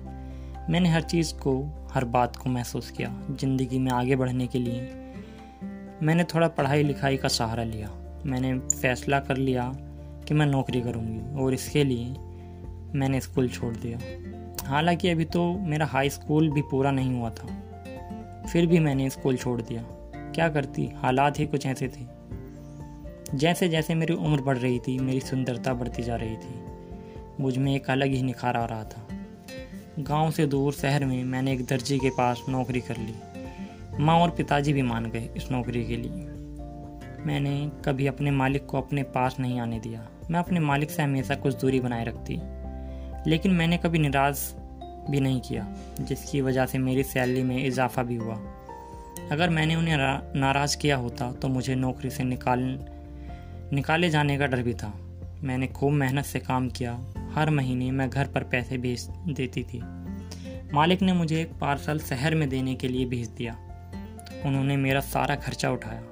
[0.71, 5.06] मैंने हर चीज़ को, हर बात को महसूस किया, ज़िंदगी में आगे बढ़ने के लिए।
[6.03, 7.91] मैंने थोड़ा पढ़ाई लिखाई का सहारा लिया।
[8.27, 9.73] मैंने फैसला कर लिया
[10.29, 12.07] कि मैं नौकरी करूँगी और इसके लिए
[12.99, 13.99] मैंने स्कूल छोड़ दिया।
[14.67, 17.47] हालाँकि अभी तो मेरा हाई स्कूल भी पूरा नहीं हुआ था।
[18.53, 19.83] फिर भी मैंने स्कूल छोड़ दिया।
[20.33, 20.87] क्या करती?
[20.87, 22.17] हालात ही कुछ ऐसे थे।
[23.35, 26.55] जैसे जैसे मेरी उम्र बढ़ रही थी, मेरी सुंदरता बढ़ती जा रही थी।
[27.41, 29.09] मुझमें एक अलग ही निखार आ रहा था।
[29.99, 33.15] गाँव से दूर शहर में मैंने एक दर्जी के पास नौकरी कर ली।
[34.01, 36.27] माँ और पिताजी भी मान गए इस नौकरी के लिए।
[37.27, 41.35] मैंने कभी अपने मालिक को अपने पास नहीं आने दिया। मैं अपने मालिक से हमेशा
[41.35, 42.41] कुछ दूरी बनाए रखती।
[43.31, 44.57] लेकिन मैंने कभी निराश
[45.11, 48.35] भी नहीं किया, जिसकी वजह से मेरी सैलरी में इजाफा भी हुआ।
[49.33, 49.97] अगर मैंने उन्हें
[50.41, 52.87] नाराज़ किया होता तो मुझे नौकरी से निकाल,
[53.73, 54.95] निकाले जाने का डर भी था।
[55.43, 57.01] मैंने खूब मेहनत से काम किया।
[57.35, 59.81] हर महीने मैं घर पर पैसे भेज देती थी।
[60.75, 63.59] मालिक ने मुझे एक पार्सल शहर में देने के लिए भेज दिया।
[64.47, 66.03] उन्होंने मेरा सारा खर्चा उठाया,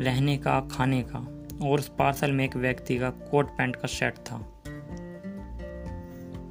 [0.00, 1.18] रहने का, खाने का,
[1.62, 4.36] और उस पार्सल में एक व्यक्ति का कोट पैंट का शर्ट था।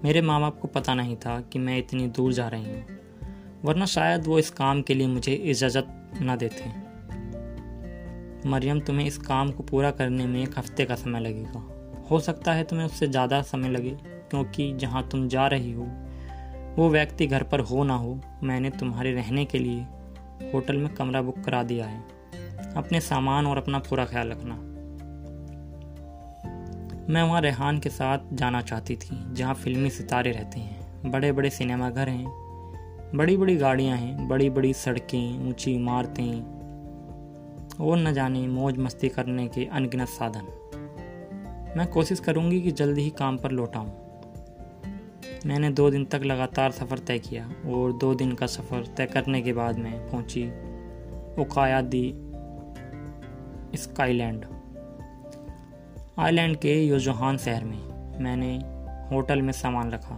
[0.03, 2.85] मेरे माँ बाप को पता नहीं था कि मैं इतनी दूर जा रही हूँ,
[3.63, 5.87] वरना शायद वो इस काम के लिए मुझे इजाज़त
[6.21, 6.69] न देते।
[8.49, 11.63] मरियम, तुम्हें इस काम को पूरा करने में एक हफ़्ते का समय लगेगा।
[12.09, 13.97] हो सकता है तुम्हें उससे ज़्यादा समय लगे,
[14.29, 15.87] क्योंकि जहाँ तुम जा रही हो,
[16.77, 19.85] वो व्यक्ति घर पर हो ना हो, मैंने तुम्हारे रहने के लिए
[20.53, 21.99] होटल में कमरा बुक करा दिया है।
[22.77, 24.53] अपने सामान और अपना पूरा ख्याल रखना।
[27.13, 31.49] मैं वहाँ रेहान के साथ जाना चाहती थी, जहाँ फिल्मी सितारे रहते हैं। बड़े बड़े
[31.49, 32.27] सिनेमा घर हैं।
[33.15, 36.57] बड़ी बड़ी गाड़ियाँ हैं बड़ी बड़ी सड़कें, ऊँची इमारतें।
[37.81, 40.47] और न जाने मौज मस्ती करने के अनगिनत साधन।
[41.77, 44.06] मैं कोशिश करूँगी कि जल्दी ही काम पर लौटाऊँ
[45.45, 49.41] मैंने दो दिन तक लगातार सफ़र तय किया और दो दिन का सफ़र तय करने
[49.41, 50.45] के बाद मैं पहुँची
[51.41, 52.13] ओकाया दी
[53.75, 54.45] स्काईलैंड।
[56.19, 58.55] आइलैंड के योजोहान शहर में मैंने
[59.11, 60.15] होटल में सामान रखा।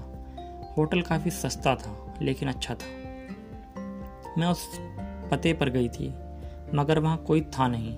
[0.78, 2.88] होटल काफ़ी सस्ता था, लेकिन अच्छा था।
[4.38, 4.68] मैं उस
[5.32, 6.10] पते पर गई थी,
[6.76, 7.94] मगर वहाँ कोई था नहीं।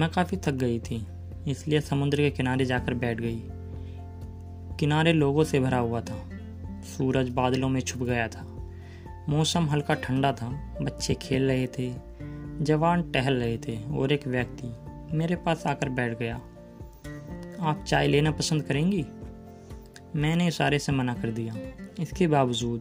[0.00, 1.06] मैं काफ़ी थक गई थी,
[1.48, 3.42] इसलिए समुद्र के किनारे जाकर बैठ गई।
[4.80, 6.30] किनारे लोगों से भरा हुआ था।
[6.82, 8.70] सूरज बादलों में छुप गया था।
[9.28, 11.94] मौसम हल्का ठंडा था। बच्चे खेल रहे थे।
[12.60, 14.74] जवान टहल रहे थे और एक व्यक्ति
[15.16, 16.36] मेरे पास आकर बैठ गया।
[17.60, 19.06] आप चाय लेना पसंद करेंगी?
[20.16, 21.54] मैंने इशारे से मना कर दिया।
[22.02, 22.80] इसके बावजूद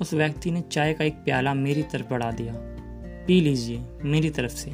[0.00, 2.54] उस व्यक्ति ने चाय का एक प्याला मेरी तरफ़ बढ़ा दिया।
[3.26, 4.70] पी लीजिए मेरी तरफ़ से।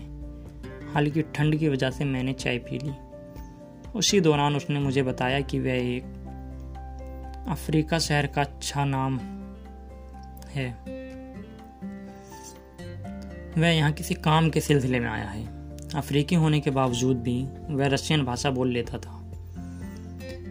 [0.97, 2.93] हल्की ठंड की वजह से मैंने चाय पी ली।
[3.95, 6.20] उसी दौरान उसने मुझे बताया कि वह एक
[7.49, 9.18] अफ्रीका शहर का अच्छा नाम
[10.49, 10.70] है।
[13.59, 15.47] वह यहाँ किसी काम के सिलसिले में आया है।
[15.95, 19.16] अफ्रीकी होने के बावजूद भी वह रशियन भाषा बोल लेता था।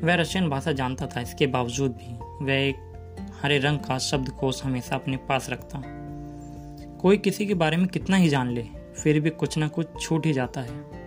[0.03, 2.13] वह रशियन भाषा जानता था, इसके बावजूद भी
[2.45, 2.75] वह एक
[3.43, 5.81] हरे रंग का शब्दकोश हमेशा अपने पास रखता।
[6.97, 8.63] कोई किसी के बारे में कितना ही जान ले,
[9.03, 10.99] फिर भी कुछ ना कुछ छूट ही जाता है।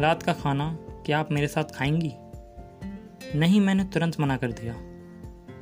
[0.00, 2.14] रात का खाना क्या आप मेरे साथ खाएँगी?
[3.34, 4.74] नहीं मैंने तुरंत मना कर दिया।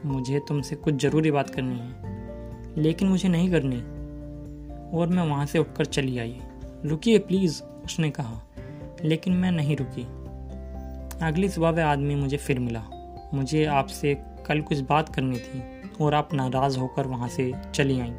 [0.05, 3.77] मुझे तुमसे कुछ ज़रूरी बात करनी है, लेकिन मुझे नहीं करनी।
[4.99, 6.41] और मैं वहाँ से उठकर चली आई।
[6.85, 8.41] रुकिए प्लीज़ उसने कहा,
[9.05, 10.03] लेकिन मैं नहीं रुकी।
[11.27, 12.83] अगली सुबह वह आदमी मुझे फिर मिला।
[13.35, 14.14] मुझे आपसे
[14.47, 15.62] कल कुछ बात करनी थी,
[16.01, 18.11] और आप नाराज़ होकर वहाँ से चली आई।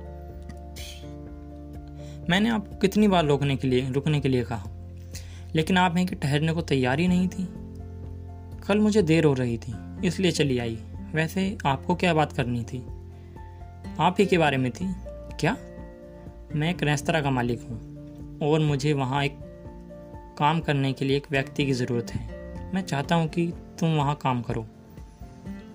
[2.30, 4.70] मैंने आपको कितनी बार रोकने के लिए रुकने के लिए कहा,
[5.56, 7.48] लेकिन आप हैं कि ठहरने को तैयार ही नहीं थी।
[8.68, 9.74] कल मुझे देर हो रही थी,
[10.08, 10.78] इसलिए चली आई।
[11.14, 12.80] वैसे आपको क्या बात करनी थी?
[14.00, 14.86] आप ही के बारे में थी,
[15.40, 15.58] क्या?
[16.56, 19.38] मैं एक रेस्तरा का मालिक हूँ, और मुझे वहाँ एक
[20.38, 24.16] काम करने के लिए एक व्यक्ति की ज़रूरत है। मैं चाहता हूँ कि तुम वहाँ
[24.16, 24.66] काम करो।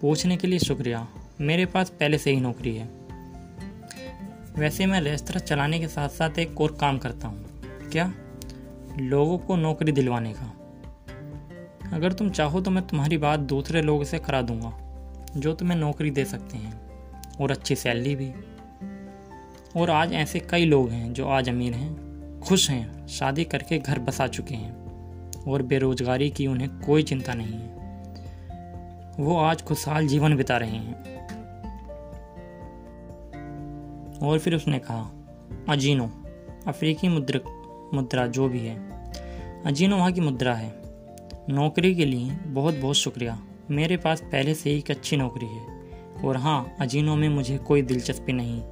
[0.01, 1.07] पूछने के लिए शुक्रिया।
[1.41, 2.89] मेरे पास पहले से ही नौकरी है।
[4.57, 7.45] वैसे मैं रेस्तरा चलाने के साथ साथ एक और काम करता हूँ।
[7.93, 8.13] क्या?
[9.01, 10.56] लोगों को नौकरी दिलवाने का।
[11.93, 14.73] अगर तुम चाहो तो मैं तुम्हारी बात दूसरे लोगों से करा दूँगा,
[15.37, 16.81] जो तुम्हें नौकरी दे सकते हैं,
[17.41, 18.33] और अच्छी सैलरी भी।
[19.77, 22.07] और आज ऐसे कई लोग हैं जो आज अमीर हैं,
[22.41, 24.73] खुश हैं, शादी करके घर बसा चुके हैं,
[25.45, 27.77] और बेरोजगारी की उन्हें कोई चिंता नहीं है।
[29.21, 31.17] वो आज खुशहाल जीवन बिता रहे हैं।
[34.19, 35.11] और फिर उसने कहा,
[35.69, 36.11] अजीनो,
[36.67, 37.41] अफ्रीकी मुद्रा
[37.95, 38.77] मुद्रा जो भी है
[39.67, 40.86] अजीनो वहाँ की मुद्रा है
[41.51, 45.67] नौकरी के लिए बहुत बहुत शुक्रिया। मेरे पास पहले से ही एक अच्छी नौकरी है।
[46.25, 48.63] और हाँ अजीनो में मुझे कोई दिलचस्पी नहीं।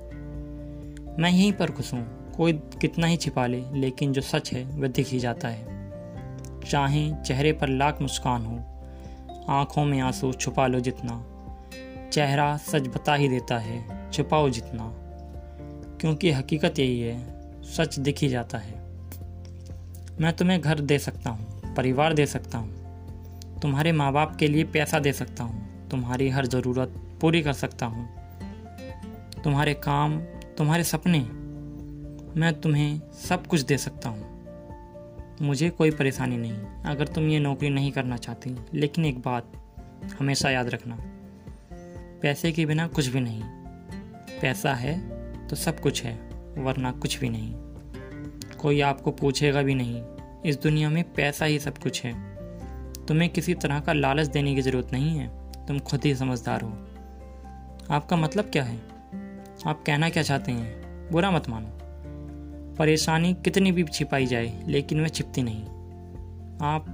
[1.18, 4.88] मैं यहीं पर खुश हूँ। कोई कितना ही छिपा ले, लेकिन जो सच है, वह
[4.88, 5.92] दिख ही जाता है।
[6.70, 8.56] चाहे चेहरे पर लाख मुस्कान हो,
[9.48, 11.26] आँखों में आँसू छुपा लो जितना।
[12.12, 14.92] चेहरा सच बता ही देता है, छुपाओ जितना।
[16.00, 18.74] क्योंकि हकीकत यही है, सच दिख ही जाता है।
[20.20, 22.84] मैं तुम्हें घर दे सकता हूँ। परिवार दे सकता हूँ।
[23.62, 26.88] तुम्हारे माँ बाप के लिए पैसा दे सकता हूँ। तुम्हारी हर ज़रूरत
[27.20, 28.08] पूरी कर सकता हूँ।
[29.44, 30.20] तुम्हारे काम,
[30.58, 31.20] तुम्हारे सपने,
[32.40, 34.34] मैं तुम्हें सब कुछ दे सकता हूँ।
[35.42, 39.52] मुझे कोई परेशानी नहीं। अगर तुम ये नौकरी नहीं करना चाहती, लेकिन एक बात
[40.20, 40.98] हमेशा याद रखना।
[42.22, 43.42] पैसे के बिना कुछ भी नहीं।
[44.40, 44.98] पैसा है
[45.48, 46.14] तो सब कुछ है,
[46.58, 47.54] वरना कुछ भी नहीं।
[48.56, 50.02] कोई आपको पूछेगा भी नहीं।
[50.44, 52.36] इस दुनिया में पैसा ही सब कुछ है।
[53.06, 56.68] तुम्हें किसी तरह का लालच देने की ज़रूरत नहीं है। तुम खुद ही समझदार हो।
[57.94, 58.76] आपका मतलब क्या है?
[59.66, 60.84] आप कहना क्या चाहते हैं?
[61.12, 61.68] बुरा मत मानो।
[62.74, 65.62] परेशानी कितनी भी छिपाई जाए, लेकिन वह छिपती नहीं।
[66.62, 66.84] आप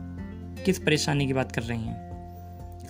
[0.64, 2.10] किस परेशानी की बात कर रही हैं?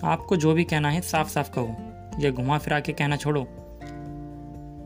[0.03, 1.75] आपको जो भी कहना है साफ़ साफ़ कहो।
[2.19, 3.43] या घुमा फिरा के कहना छोड़ो।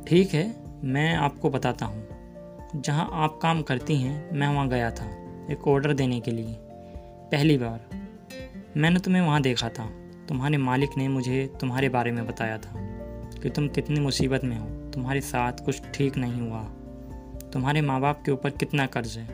[0.07, 2.07] ठीक है, मैं आपको बताता हूँ।
[2.81, 6.55] जहाँ आप काम करती हैं, मैं वहाँ गया था। एक ऑर्डर देने के लिए।
[7.31, 7.89] पहली बार।
[8.77, 9.85] मैंने तुम्हें वहाँ देखा था।
[10.29, 12.71] तुम्हारे मालिक ने मुझे तुम्हारे बारे में बताया था
[13.43, 16.63] कि तुम कितनी मुसीबत में हो। तुम्हारे साथ कुछ ठीक नहीं हुआ।
[17.49, 19.27] तुम्हारे माँ बाप के ऊपर कितना कर्ज है।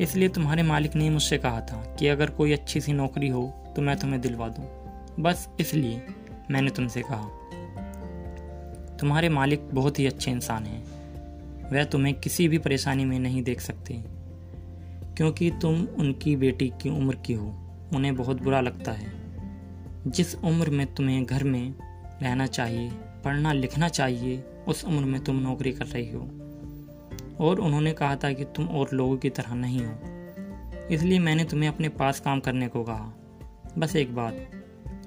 [0.00, 3.82] इसलिए तुम्हारे मालिक ने मुझसे कहा था कि अगर कोई अच्छी सी नौकरी हो तो
[3.82, 4.66] मैं तुम्हें दिलवा दूँ।
[5.20, 6.02] बस इसलिए
[6.50, 7.28] मैंने तुमसे कहा।
[8.96, 10.84] तुम्हारे मालिक बहुत ही अच्छे इंसान हैं।
[11.72, 14.17] वह तुम्हें किसी भी परेशानी में नहीं देख सकते।
[15.18, 17.46] क्योंकि तुम उनकी बेटी की उम्र की हो।
[17.94, 19.12] उन्हें बहुत बुरा लगता है।
[20.06, 21.74] जिस उम्र में तुम्हें घर में
[22.22, 22.90] रहना चाहिए,
[23.24, 26.20] पढ़ना लिखना चाहिए, उस उम्र में तुम नौकरी कर रही हो।
[27.40, 29.92] और उन्होंने कहा था कि तुम और लोगों की तरह नहीं हो।
[30.90, 33.12] इसलिए मैंने तुम्हें अपने पास काम करने को कहा।
[33.78, 34.50] बस एक बात,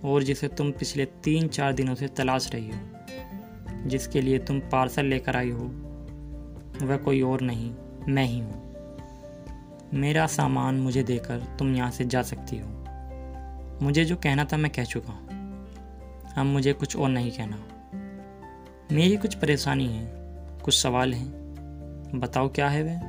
[0.06, 2.80] और जिसे तुम पिछले तीन चार दिनों से तलाश रही हो,
[3.90, 5.66] जिसके लिए तुम पार्सल लेकर आई हो,
[6.86, 7.74] वह कोई और नहीं,
[8.08, 8.71] मैं ही हूँ।
[9.94, 12.68] मेरा सामान मुझे देकर तुम यहाँ से जा सकती हो।
[13.82, 15.28] मुझे जो कहना था मैं कह चुका हूँ।
[16.38, 17.58] अब मुझे कुछ और नहीं कहना।
[18.92, 20.12] मेरी कुछ परेशानी है,
[20.64, 21.42] कुछ सवाल हैं।
[22.16, 23.00] बताओ क्या है वह?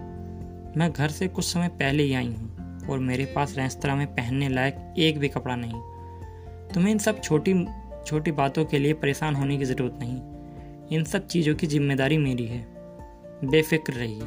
[0.79, 4.49] मैं घर से कुछ समय पहले ही आई हूँ और मेरे पास रेस्तरा में पहनने
[4.49, 5.81] लायक एक भी कपड़ा नहीं।
[6.75, 7.67] तुम्हें इन सब छोटी
[8.07, 10.21] छोटी बातों के लिए परेशान होने की ज़रूरत नहीं।
[10.97, 12.67] इन सब चीज़ों की ज़िम्मेदारी मेरी है।
[13.45, 14.23] बेफिक्र रहिए।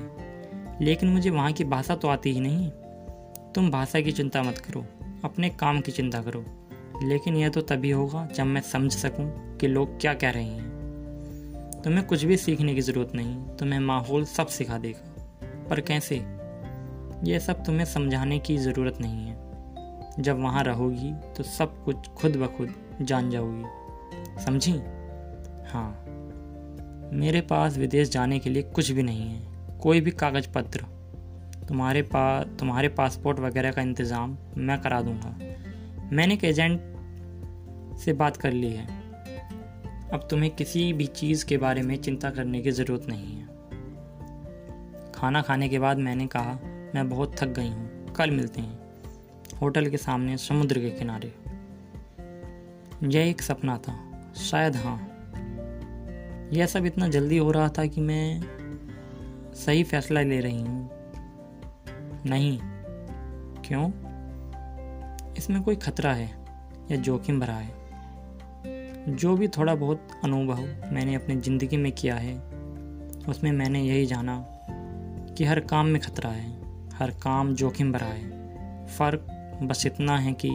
[0.82, 2.70] लेकिन मुझे वहाँ की भाषा तो आती ही नहीं।
[3.54, 4.86] तुम भाषा की चिंता मत करो,
[5.24, 6.46] अपने काम की चिंता करो।
[7.04, 10.76] लेकिन यह तो तभी होगा जब मैं समझ सकूँ कि लोग क्या कह रहे हैं।
[11.84, 15.12] तुम्हें कुछ भी सीखने की ज़रूरत नहीं, तुम्हें माहौल सब सिखा देगा।
[15.70, 16.16] पर कैसे?
[17.24, 19.46] यह सब तुम्हें समझाने की ज़रूरत नहीं है।
[20.20, 23.64] जब वहाँ रहोगी तो सब कुछ खुद ब खुद जान जाओगी।
[24.44, 24.74] समझी?
[25.72, 26.02] हाँ।
[27.14, 29.45] मेरे पास विदेश जाने के लिए कुछ भी नहीं है।
[29.86, 30.80] कोई भी कागज़ पत्र,
[31.68, 35.38] तुम्हारे पास तुम्हारे पासपोर्ट वगैरह का इंतज़ाम मैं करा दूँगा।
[36.12, 38.86] मैंने एक एजेंट से बात कर ली है।
[40.14, 43.48] अब तुम्हें किसी भी चीज़ के बारे में चिंता करने की ज़रूरत नहीं है।
[45.12, 46.60] खाना खाने के बाद मैंने कहा,
[46.96, 48.80] मैं बहुत थक गई हूँ, कल मिलते हैं।
[49.62, 51.34] होटल के सामने समुद्र के किनारे।
[53.04, 54.00] यह एक सपना था,
[54.36, 54.98] शायद हाँ।
[56.54, 58.55] यह सब इतना जल्दी हो रहा था कि मैं
[59.56, 60.90] सही फैसला ले रही हूँ।
[62.26, 62.60] नहीं।
[63.62, 63.88] क्यों?
[65.38, 66.30] इसमें कोई खतरा है
[66.92, 67.74] या जोखिम भरा है?
[69.10, 70.62] जो भी थोड़ा बहुत अनुभव
[70.94, 72.36] मैंने अपनी ज़िंदगी में किया है,
[73.30, 74.38] उसमें मैंने यही जाना
[75.38, 76.52] कि हर काम में खतरा है,
[76.94, 79.28] हर काम जोखिम भरा है। फ़र्क
[79.64, 80.50] बस इतना है कि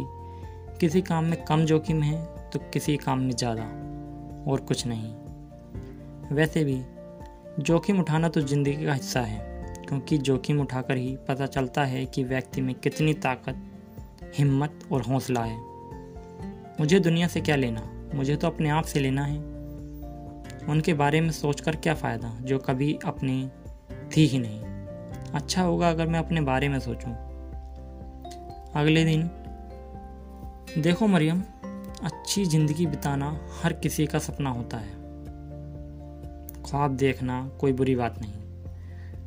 [0.80, 3.62] किसी काम में कम जोखिम है तो किसी काम में ज़्यादा,
[4.50, 5.14] और कुछ नहीं।
[6.36, 6.82] वैसे भी
[7.58, 9.38] जोखिम उठाना तो ज़िंदगी का हिस्सा है,
[9.88, 13.62] क्योंकि जोखिम उठाकर ही पता चलता है कि व्यक्ति में कितनी ताकत,
[14.38, 15.58] हिम्मत और हौसला है।
[16.80, 17.82] मुझे दुनिया से क्या लेना?
[18.14, 19.38] मुझे तो अपने आप से लेना है।
[20.68, 23.48] उनके बारे में सोचकर क्या फ़ायदा, जो कभी अपनी
[24.16, 24.60] थी ही नहीं?
[25.34, 27.12] अच्छा होगा अगर मैं अपने बारे में सोचूं।
[28.80, 29.30] अगले दिन,
[30.78, 31.42] देखो मरियम,
[32.04, 34.99] अच्छी ज़िंदगी बिताना हर किसी का सपना होता है।
[36.70, 38.32] ख्वाब देखना कोई बुरी बात नहीं।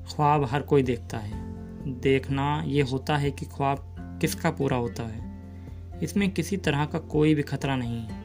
[0.05, 1.31] ख्वाब हर कोई देखता है।
[1.99, 5.33] देखना ये होता है कि ख्वाब किसका पूरा होता है।
[6.03, 8.23] इसमें किसी तरह का कोई भी खतरा नहीं। है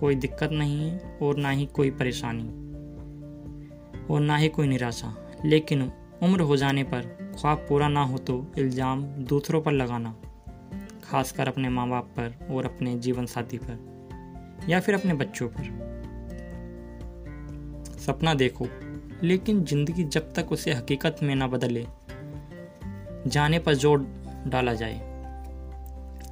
[0.00, 2.44] कोई दिक्कत नहीं है और ना ही कोई परेशानी।
[4.10, 5.14] और ना ही कोई निराशा।
[5.44, 5.92] लेकिन
[6.22, 10.14] उम्र हो जाने पर ख्वाब पूरा ना हो तो इल्ज़ाम दूसरों पर लगाना।
[11.04, 13.78] खासकर अपने माँ बाप पर और अपने जीवन साथी पर।
[14.68, 15.93] या फिर अपने बच्चों पर।
[18.06, 18.66] सपना देखो
[19.22, 21.86] लेकिन ज़िंदगी जब तक उसे हकीकत में ना बदले
[23.26, 24.06] जाने पर ज़ोर
[24.46, 24.98] डाला जाए।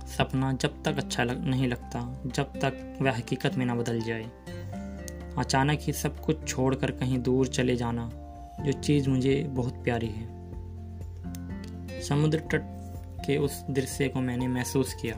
[0.09, 4.25] सपना जब तक अच्छा लग, नहीं लगता जब तक वह हकीकत में ना बदल जाए।
[5.39, 8.09] अचानक ही सब कुछ छोड़कर कहीं दूर चले जाना
[8.61, 12.63] जो चीज़ मुझे बहुत प्यारी है। समुद्र तट
[13.27, 15.17] के उस दृश्य को मैंने महसूस किया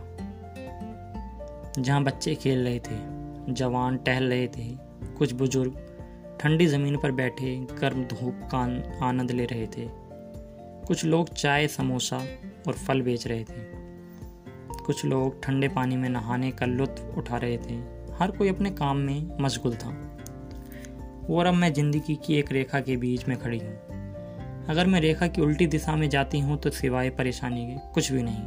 [1.78, 4.68] जहाँ बच्चे खेल रहे थे जवान टहल रहे थे
[5.18, 5.83] कुछ बुज़ुर्ग
[6.44, 8.58] ठंडी ज़मीन पर बैठे गर्म धूप का
[9.06, 9.88] आनंद ले रहे थे।
[10.86, 12.16] कुछ लोग चाय, समोसा
[12.66, 13.62] और फल बेच रहे थे।
[14.84, 17.74] कुछ लोग ठंडे पानी में नहाने का लुत्फ उठा रहे थे।
[18.14, 19.88] हर कोई अपने काम में मशगूल था।
[21.30, 23.74] और अब मैं ज़िंदगी की एक रेखा के बीच में खड़ी हूँ।
[24.68, 28.22] अगर मैं रेखा की उल्टी दिशा में जाती हूँ तो सिवाय परेशानी के कुछ भी
[28.22, 28.42] नहीं।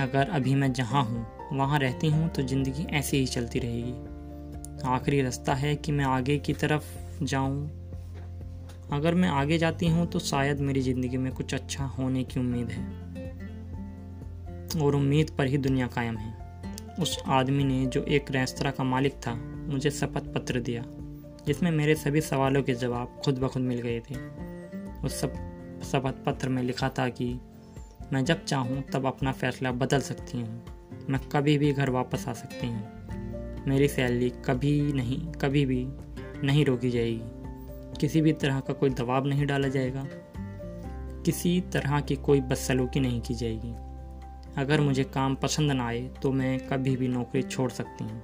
[0.00, 4.13] अगर अभी मैं जहाँ हूँ, वहाँ रहती हूँ तो ज़िंदगी ऐसे ही चलती रहेगी।
[4.86, 6.84] आखिरी रास्ता है कि मैं आगे की तरफ़
[7.24, 7.70] जाऊँ।
[8.92, 12.70] अगर मैं आगे जाती हूँ तो शायद मेरी ज़िंदगी में कुछ अच्छा होने की उम्मीद
[12.70, 13.04] है।
[14.82, 16.44] और उम्मीद पर ही दुनिया कायम है।
[17.00, 19.34] उस आदमी ने जो एक रेस्तरा का मालिक था,
[19.66, 20.84] मुझे शपथ पत्र दिया,
[21.46, 24.14] जिसमें मेरे सभी सवालों के जवाब खुद ब खुद मिल गए थे।
[25.00, 25.34] उस सब
[25.92, 27.40] शपथ पत्र में लिखा था कि,
[28.12, 30.66] मैं जब चाहूँ, तब अपना फैसला बदल सकती हूँ।
[31.10, 33.03] मैं कभी भी घर वापस आ सकती हूँ।
[33.68, 35.86] मेरी सैलरी कभी नहीं, कभी भी
[36.46, 37.20] नहीं रोकी जाएगी।
[38.00, 40.06] किसी भी तरह का कोई दबाव नहीं डाला जाएगा।
[41.22, 43.74] किसी तरह की कोई बदसलूकी नहीं की जाएगी।
[44.60, 48.22] अगर मुझे काम पसंद ना आए तो मैं कभी भी नौकरी छोड़ सकती हूँ।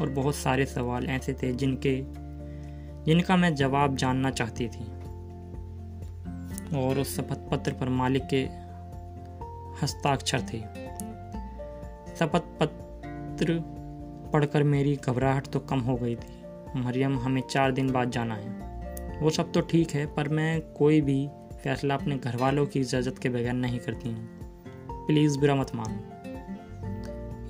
[0.00, 2.04] और बहुत सारे सवाल ऐसे थे जिनके,
[3.04, 5.00] जिनका मैं जवाब जानना चाहती थी।
[6.78, 8.42] और उस शपथ पत्र पर मालिक के
[9.82, 10.58] हस्ताक्षर थे।
[12.16, 13.79] शपथ पत्र
[14.32, 16.40] पढ़कर मेरी घबराहट तो कम हो गई थी।
[16.76, 18.70] मरियम, हमें चार दिन बाद जाना है।
[19.20, 21.28] वो सब तो ठीक है, पर मैं कोई भी
[21.64, 24.28] फैसला अपने घर वालों की इजाज़त के बगैर नहीं करती हूँ।
[24.90, 25.98] प्लीज़ बुरा मत मानो।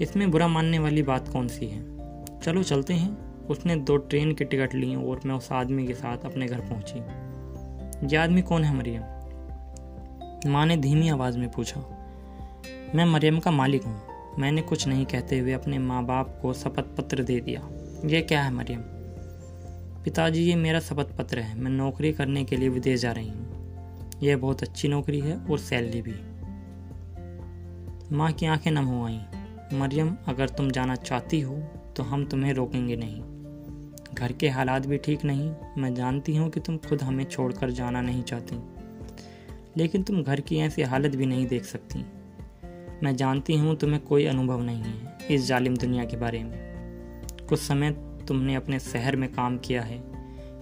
[0.02, 1.80] इसमें बुरा मानने वाली बात कौन सी है?
[2.40, 6.18] चलो चलते हैं। उसने दो ट्रेन की टिकट ली और मैं उस आदमी के साथ
[6.18, 6.98] अपने घर पहुँची।
[8.06, 9.02] ये आदमी कौन है मरियम?
[10.50, 11.80] माँ ने धीमी आवाज़ में पूछा।
[12.94, 14.09] मैं मरियम का मालिक हूँ।
[14.40, 17.70] मैंने कुछ नहीं कहते हुए अपने माँ बाप को शपथ पत्र दे दिया।
[18.04, 18.80] ये क्या है, मरियम?
[20.04, 23.50] पिताजी, ये मेरा शपथ पत्र है। मैं नौकरी करने के लिए विदेश जा रही हूँ।
[24.22, 26.14] यह बहुत अच्छी नौकरी है और सैलरी भी।
[28.16, 29.20] माँ की आँखें नम हो आई।
[29.72, 31.62] मरियम, अगर तुम जाना चाहती हो
[31.96, 33.22] तो हम तुम्हें रोकेंगे नहीं।
[34.14, 38.00] घर के हालात भी ठीक नहीं। मैं जानती हूँ कि तुम खुद हमें छोड़कर जाना
[38.00, 38.60] नहीं चाहती।
[39.76, 42.04] लेकिन तुम घर की ऐसी हालत भी नहीं देख सकती।
[43.02, 46.58] मैं जानती हूँ तुम्हें कोई अनुभव नहीं है इस जालिम दुनिया के बारे में।
[47.48, 47.90] कुछ समय
[48.28, 50.02] तुमने अपने शहर में काम किया है,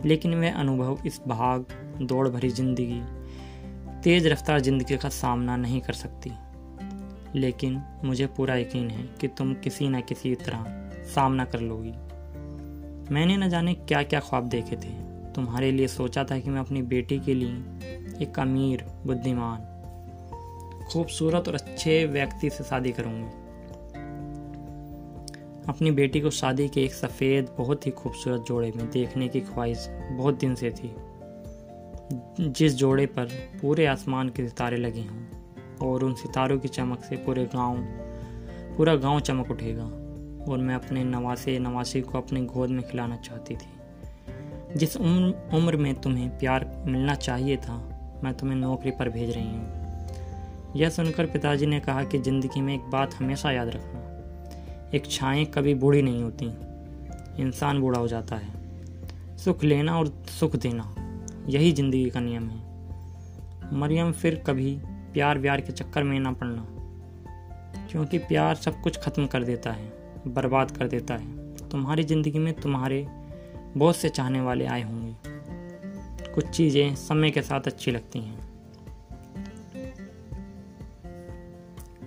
[0.04, 1.66] लेकिन वह अनुभव इस भाग,
[2.02, 3.00] दौड़ भरी ज़िंदगी,
[4.02, 6.32] तेज रफ्तार ज़िंदगी का सामना नहीं कर सकती।
[7.34, 10.64] लेकिन मुझे पूरा यकीन है कि तुम किसी न किसी तरह
[11.04, 11.92] सामना कर लोगी।
[13.14, 14.92] मैंने न जाने क्या क्या ख्वाब देखे थे।
[15.32, 19.77] तुम्हारे लिए सोचा था कि मैं अपनी बेटी के लिए एक अमीर, बुद्धिमान
[20.92, 23.48] खूबसूरत और अच्छे व्यक्ति से शादी करूँगी।
[25.68, 29.88] अपनी बेटी को शादी के एक सफ़ेद, बहुत ही खूबसूरत जोड़े में देखने की ख्वाहिश
[30.12, 30.94] बहुत दिन से थी।
[32.40, 33.24] जिस जोड़े पर
[33.62, 35.24] पूरे आसमान के सितारे लगे हों
[35.88, 37.76] और उन सितारों की चमक से पूरे गाँव,
[38.76, 39.84] पूरा गाँव चमक उठेगा
[40.52, 43.68] और मैं अपने नवासे, नवासी को अपने गोद में खिलाना चाहती थी।
[44.76, 47.76] जिस उम्र उम्र में तुम्हें प्यार मिलना चाहिए था,
[48.24, 49.77] मैं तुम्हें नौकरी पर भेज रही हूँ।
[50.76, 55.44] यह सुनकर पिताजी ने कहा कि ज़िंदगी में एक बात हमेशा याद रखना। एक छाएँ
[55.44, 56.46] कभी बूढ़ी नहीं होती,
[57.42, 60.94] इंसान बूढ़ा हो जाता है। सुख लेना और सुख देना,
[61.48, 64.74] यही ज़िंदगी का नियम है। मरियम फिर कभी
[65.12, 66.66] प्यार व्यार के चक्कर में ना पड़ना,
[67.90, 69.92] क्योंकि प्यार सब कुछ ख़त्म कर देता है,
[70.26, 73.06] बर्बाद कर देता है। तुम्हारी ज़िंदगी में तुम्हारे
[73.76, 78.47] बहुत से चाहने वाले आए होंगे। कुछ चीज़ें समय के साथ अच्छी लगती हैं।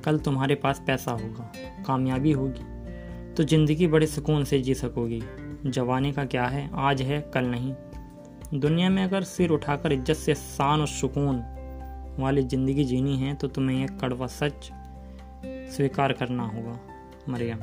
[0.02, 1.52] कल तुम्हारे पास पैसा होगा,
[1.88, 5.22] कामयाबी होगी। तो ज़िंदगी बड़े सुकून से जी सकोगी।
[5.66, 6.70] जवानी का क्या है?
[6.76, 7.74] आज है, कल नहीं।
[8.54, 11.44] दुनिया में अगर सिर उठाकर इज़्ज़त से शान और सुकून
[12.20, 14.70] वाली ज़िंदगी जीनी है तो तुम्हें एक कड़वा सच
[15.76, 16.80] स्वीकार करना होगा,
[17.30, 17.60] मरियम।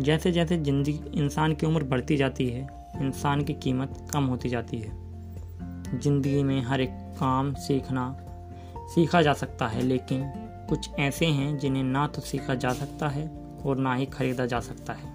[0.00, 2.66] जैसे जैसे ज़िंदगी, इंसान की उम्र बढ़ती जाती है,
[3.00, 4.90] इंसान की कीमत कम होती जाती है।
[5.94, 8.16] ज़िंदगी में हर एक काम सीखना,
[8.88, 10.22] सीखा जा सकता है, लेकिन
[10.68, 13.28] कुछ ऐसे हैं जिन्हें ना तो सीखा जा सकता है
[13.66, 15.12] और ना ही खरीदा जा सकता है।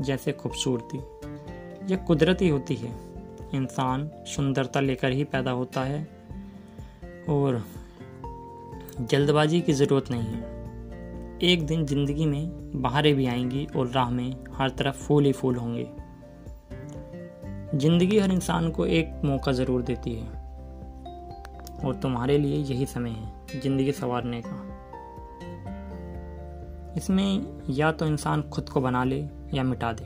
[0.00, 0.98] जैसे खूबसूरती।
[1.92, 2.92] यह कुदरती होती है।
[3.54, 6.08] इंसान सुंदरता लेकर ही पैदा होता है
[7.28, 7.64] और
[9.00, 10.58] जल्दबाजी की ज़रूरत नहीं है।
[11.42, 15.56] एक दिन ज़िंदगी में बाहरें भी आएँगी और राह में हर तरफ़ फूल ही फूल
[15.56, 15.88] होंगे।
[17.78, 20.26] ज़िंदगी हर इंसान को एक मौका ज़रूर देती है।
[21.84, 24.64] और तुम्हारे लिए यही समय है। ज़िंदगी संवारने का।
[26.96, 30.04] इसमें या तो इंसान खुद को बना ले या मिटा दे।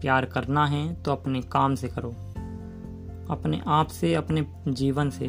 [0.00, 2.10] प्यार करना है तो अपने काम से करो।
[3.30, 5.28] अपने आप से, अपने जीवन से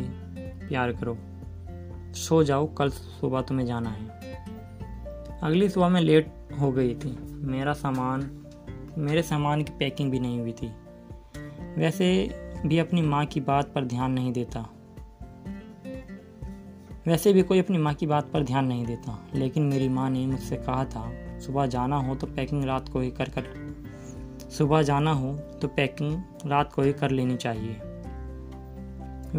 [0.67, 1.17] प्यार करो।
[2.13, 4.07] सो जाओ, कल सुबह तुम्हें जाना है।
[5.43, 8.29] अगली सुबह में लेट हो गई थी। मेरा सामान,
[8.97, 10.71] मेरे सामान की पैकिंग भी नहीं हुई थी।
[11.77, 12.07] वैसे
[12.65, 14.69] भी अपनी माँ की बात पर ध्यान नहीं देता।
[17.07, 20.27] वैसे भी कोई अपनी माँ की बात पर ध्यान नहीं देता, लेकिन मेरी माँ ने
[20.27, 23.43] मुझसे कहा था, सुबह जाना हो तो पैकिंग रात को ही कर कर
[24.51, 27.75] सुबह जाना हो तो पैकिंग रात को ही कर लेनी चाहिए।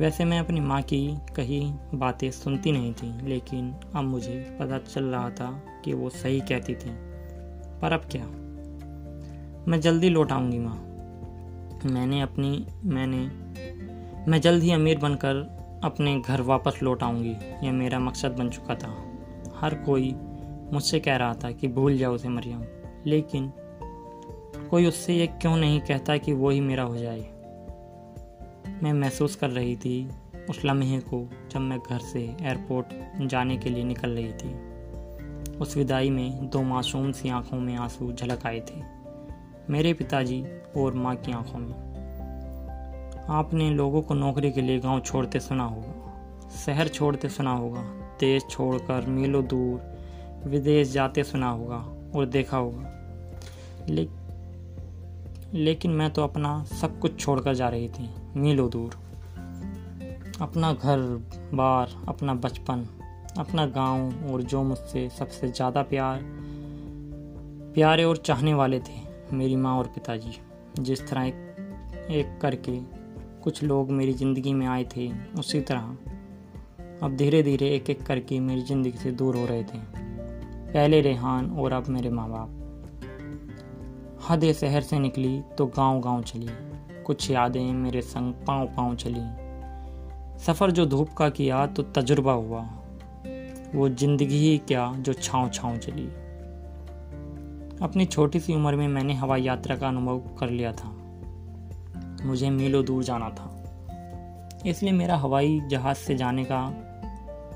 [0.01, 5.05] वैसे मैं अपनी माँ की कही बातें सुनती नहीं थी, लेकिन अब मुझे पता चल
[5.05, 6.91] रहा था कि वो सही कहती थी।
[7.81, 8.25] पर अब क्या?
[9.71, 10.83] मैं जल्दी लौट आऊँगी माँ।
[11.85, 13.27] मैंने अपनी, मैंने,
[14.31, 15.56] मैं जल्द ही अमीर बनकर
[15.87, 19.05] अपने घर वापस लौट आऊँगी। यह मेरा मकसद बन चुका था।
[19.57, 20.15] हर कोई
[20.73, 22.65] मुझसे कह रहा था कि भूल जाओ उसे, मरियम।
[23.07, 23.53] लेकिन
[24.71, 27.21] कोई उससे ये क्यों नहीं कहता कि वो ही मेरा हो जाए?
[28.83, 30.11] मैं महसूस कर रही थी
[30.51, 32.87] उस लम्हे को जब मैं घर से एयरपोर्ट
[33.29, 34.77] जाने के लिए निकल रही थी।
[35.57, 38.83] उस विदाई में दो मासूम सी आँखों में आँसू झलक आए थे।
[39.71, 40.45] मेरे पिताजी
[40.77, 41.86] और माँ की आँखों में।
[43.29, 47.81] आपने लोगों को नौकरी के लिए गाँव छोड़ते सुना होगा शहर छोड़ते सुना होगा
[48.21, 51.77] देश छोड़कर मीलों दूर विदेश जाते सुना होगा
[52.15, 52.93] और देखा होगा।
[53.89, 54.09] ले,
[55.55, 58.99] लेकिन मैं तो अपना सब कुछ छोड़कर जा रही थी मीलों दूर।
[60.41, 60.99] अपना घर
[61.55, 62.87] बार अपना बचपन
[63.39, 66.21] अपना गाँव और जो मुझसे सबसे ज़्यादा प्यार
[67.75, 69.01] प्यारे और चाहने वाले थे
[69.33, 70.39] मेरी माँ और पिताजी
[70.79, 71.35] जिस तरह एक,
[72.11, 72.96] एक करके
[73.47, 75.09] कुछ लोग मेरी ज़िंदगी में आए थे
[75.39, 79.79] उसी तरह। अब धीरे धीरे एक एक करके मेरी ज़िंदगी से दूर हो रहे थे।
[80.73, 82.49] पहले रेहान और अब मेरे माँ बाप
[84.31, 86.49] हद शहर से निकली तो गाँव गाँव चली।
[87.05, 89.23] कुछ यादें मेरे संग पाँव पाँव चली।
[90.47, 92.67] सफ़र जो धूप का किया तो तजुर्बा हुआ।
[93.75, 96.07] वो ज़िंदगी ही क्या जो छाँव छाँव चली।
[97.83, 100.96] अपनी छोटी सी उम्र में मैंने हवाई यात्रा का अनुभव कर लिया था।
[102.27, 103.53] मुझे मीलों दूर जाना था।
[104.67, 106.71] इसलिए मेरा हवाई जहाज़ से जाने का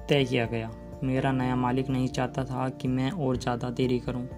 [0.08, 0.70] तय किया गया।
[1.04, 4.28] मेरा नया मालिक नहीं चाहता था कि मैं और ज़्यादा देरी करूँ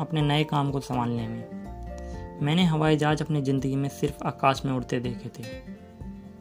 [0.00, 4.72] अपने नए काम को संभालने में। मैंने हवाई जहाज़ अपनी ज़िंदगी में सिर्फ़ आकाश में
[4.72, 5.44] उड़ते देखे थे।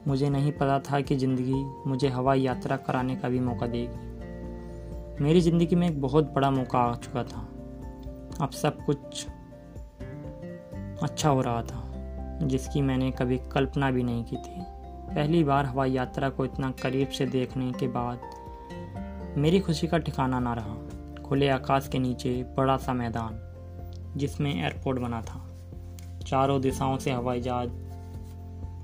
[0.08, 5.42] मुझे नहीं पता था कि ज़िंदगी मुझे हवाई यात्रा कराने का भी मौका देगी। मेरी
[5.42, 7.48] ज़िंदगी में एक बहुत बड़ा मौका आ चुका था।
[8.42, 9.26] अब सब कुछ
[11.04, 11.91] अच्छा हो रहा था।
[12.42, 14.82] जिसकी मैंने कभी कल्पना भी नहीं की थी।
[15.16, 18.22] पहली बार हवाई यात्रा को इतना करीब से देखने के बाद
[19.38, 20.76] मेरी खुशी का ठिकाना ना रहा।
[21.22, 23.40] खुले आकाश के नीचे बड़ा सा मैदान,
[24.18, 25.48] जिसमें एयरपोर्ट बना था।
[26.28, 27.70] चारों दिशाओं से हवाई जहाज़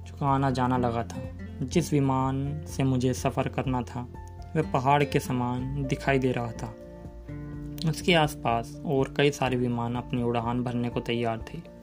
[0.07, 1.21] चुकाना जाना लगा था।
[1.61, 4.07] जिस विमान से मुझे सफ़र करना था,
[4.55, 6.75] वह पहाड़ के समान दिखाई दे रहा था।
[7.89, 11.76] उसके आसपास और कई सारे विमान अपनी उड़ान भरने को तैयार थे।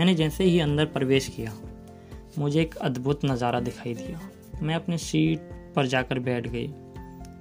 [0.00, 1.52] मैंने जैसे ही अंदर प्रवेश किया,
[2.38, 4.20] मुझे एक अद्भुत नज़ारा दिखाई दिया।
[4.62, 5.38] मैं अपनी सीट
[5.76, 6.68] पर जाकर बैठ गई।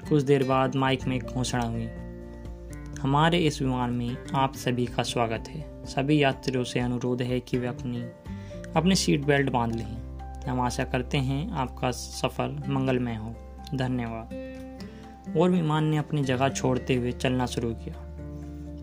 [0.10, 1.88] कुछ देर बाद माइक में घोषणा हुई।
[3.02, 7.58] हमारे इस विमान में आप सभी का स्वागत है। सभी यात्रियों से अनुरोध है कि
[7.58, 8.02] वे अपनी
[8.76, 9.98] अपनी सीट बेल्ट बाँध लें।
[10.48, 13.36] हम आशा करते हैं आपका सफ़र मंगलमय हो।
[13.76, 18.06] धन्यवाद। और विमान ने अपनी जगह छोड़ते हुए चलना शुरू किया।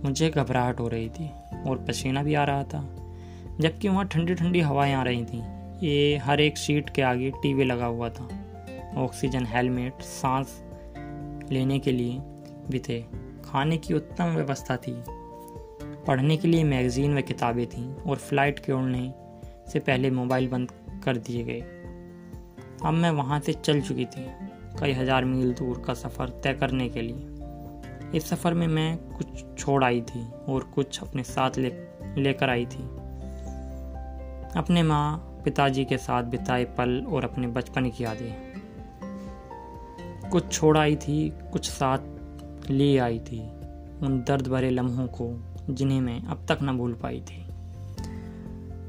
[0.04, 1.30] मुझे घबराहट हो रही थी
[1.66, 3.02] और पसीना भी आ रहा था।
[3.60, 5.42] जबकि वहाँ ठंडी ठंडी हवाएँ आ रही थी।
[5.86, 8.28] ये हर एक सीट के आगे टीवी लगा हुआ था।
[8.96, 10.62] ऑक्सीजन, हेलमेट, सांस
[11.52, 12.18] लेने के लिए
[12.70, 13.00] भी थे।
[13.44, 14.94] खाने की उत्तम व्यवस्था थी।
[16.06, 19.12] पढ़ने के लिए मैगजीन व किताबें थीं और फ़्लाइट के उड़ने
[19.72, 20.72] से पहले मोबाइल बंद
[21.04, 21.60] कर दिए गए।
[22.84, 24.26] अब मैं वहाँ से चल चुकी थी,
[24.80, 29.44] कई हज़ार मील दूर का सफ़र तय करने के लिए। इस सफ़र में मैं कुछ
[29.58, 31.72] छोड़ आई थी और कुछ अपने साथ ले,
[32.18, 32.82] लेकर आई थी।
[34.56, 38.32] अपने माँ, पिताजी के साथ बिताए पल और अपने बचपन की यादें।
[40.30, 41.98] कुछ छोड़ आई थी, कुछ साथ
[42.70, 43.40] ले आई थी,
[44.02, 45.28] उन दर्द भरे लम्हों को
[45.70, 47.42] जिन्हें मैं अब तक न भूल पाई थी।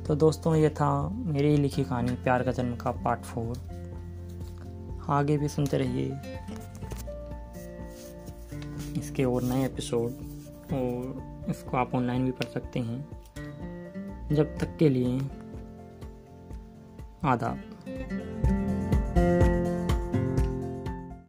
[0.03, 3.57] तो दोस्तों, ये था मेरी लिखी कहानी, प्यार का जन्म का पार्ट फोर।
[5.09, 6.19] आगे भी सुनते रहिए
[8.99, 10.11] इसके और नए एपिसोड,
[10.73, 13.07] और इसको आप ऑनलाइन भी पढ़ सकते हैं।
[14.31, 15.19] जब तक के लिए
[17.25, 18.56] आदाब।